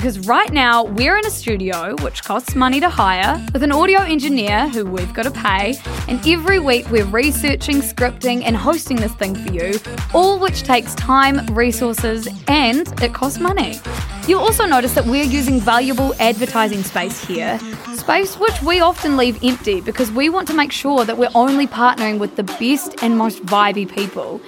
because 0.03 0.27
right 0.27 0.51
now 0.51 0.83
we're 0.83 1.17
in 1.17 1.25
a 1.25 1.29
studio 1.29 1.95
which 2.01 2.25
costs 2.25 2.55
money 2.55 2.81
to 2.81 2.89
hire, 2.89 3.41
with 3.53 3.63
an 3.63 3.71
audio 3.71 4.01
engineer 4.01 4.67
who 4.67 4.83
we've 4.83 5.13
got 5.13 5.23
to 5.23 5.31
pay, 5.31 5.75
and 6.09 6.19
every 6.27 6.59
week 6.59 6.91
we're 6.91 7.05
researching, 7.05 7.77
scripting, 7.77 8.43
and 8.43 8.57
hosting 8.57 8.97
this 8.97 9.13
thing 9.13 9.33
for 9.33 9.53
you, 9.53 9.79
all 10.13 10.39
which 10.39 10.63
takes 10.63 10.93
time, 10.95 11.45
resources, 11.55 12.27
and 12.49 13.01
it 13.01 13.13
costs 13.13 13.39
money. 13.39 13.79
You'll 14.27 14.41
also 14.41 14.65
notice 14.65 14.93
that 14.95 15.05
we're 15.05 15.23
using 15.23 15.61
valuable 15.61 16.13
advertising 16.19 16.83
space 16.83 17.22
here, 17.25 17.59
space 17.95 18.37
which 18.37 18.61
we 18.61 18.79
often 18.79 19.17
leave 19.17 19.43
empty 19.43 19.81
because 19.81 20.11
we 20.11 20.29
want 20.29 20.47
to 20.47 20.53
make 20.53 20.71
sure 20.71 21.05
that 21.05 21.17
we're 21.17 21.31
only 21.35 21.67
partnering 21.67 22.19
with 22.19 22.35
the 22.35 22.43
best 22.43 23.01
and 23.03 23.17
most 23.17 23.43
vibey 23.45 23.89
people. 23.89 24.41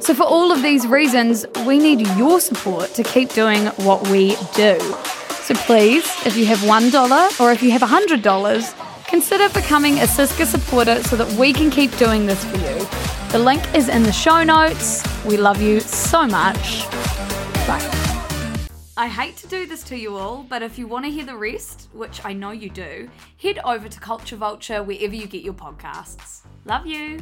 So, 0.00 0.14
for 0.14 0.22
all 0.22 0.50
of 0.50 0.62
these 0.62 0.86
reasons, 0.86 1.44
we 1.66 1.78
need 1.78 2.06
your 2.16 2.40
support 2.40 2.94
to 2.94 3.02
keep 3.02 3.30
doing 3.30 3.66
what 3.84 4.06
we 4.08 4.36
do. 4.54 4.78
So, 5.42 5.54
please, 5.54 6.04
if 6.24 6.36
you 6.36 6.46
have 6.46 6.58
$1 6.60 7.40
or 7.40 7.52
if 7.52 7.62
you 7.62 7.70
have 7.72 7.82
$100, 7.82 9.06
consider 9.06 9.48
becoming 9.50 9.98
a 9.98 10.04
SYSCA 10.04 10.46
supporter 10.46 11.02
so 11.02 11.16
that 11.16 11.30
we 11.38 11.52
can 11.52 11.70
keep 11.70 11.94
doing 11.98 12.26
this 12.26 12.42
for 12.44 12.56
you. 12.56 12.86
The 13.32 13.38
link 13.38 13.62
is 13.74 13.88
in 13.88 14.02
the 14.02 14.12
show 14.12 14.42
notes. 14.42 15.02
We 15.24 15.36
love 15.36 15.60
you 15.60 15.80
so 15.80 16.26
much. 16.26 16.86
Bye. 17.66 17.99
I 19.00 19.08
hate 19.08 19.38
to 19.38 19.46
do 19.46 19.64
this 19.64 19.82
to 19.84 19.96
you 19.96 20.14
all, 20.18 20.42
but 20.42 20.62
if 20.62 20.78
you 20.78 20.86
want 20.86 21.06
to 21.06 21.10
hear 21.10 21.24
the 21.24 21.34
rest, 21.34 21.88
which 21.94 22.22
I 22.22 22.34
know 22.34 22.50
you 22.50 22.68
do, 22.68 23.08
head 23.40 23.58
over 23.64 23.88
to 23.88 23.98
Culture 23.98 24.36
Vulture 24.36 24.82
wherever 24.82 25.14
you 25.14 25.26
get 25.26 25.42
your 25.42 25.54
podcasts. 25.54 26.42
Love 26.66 26.86
you. 26.86 27.18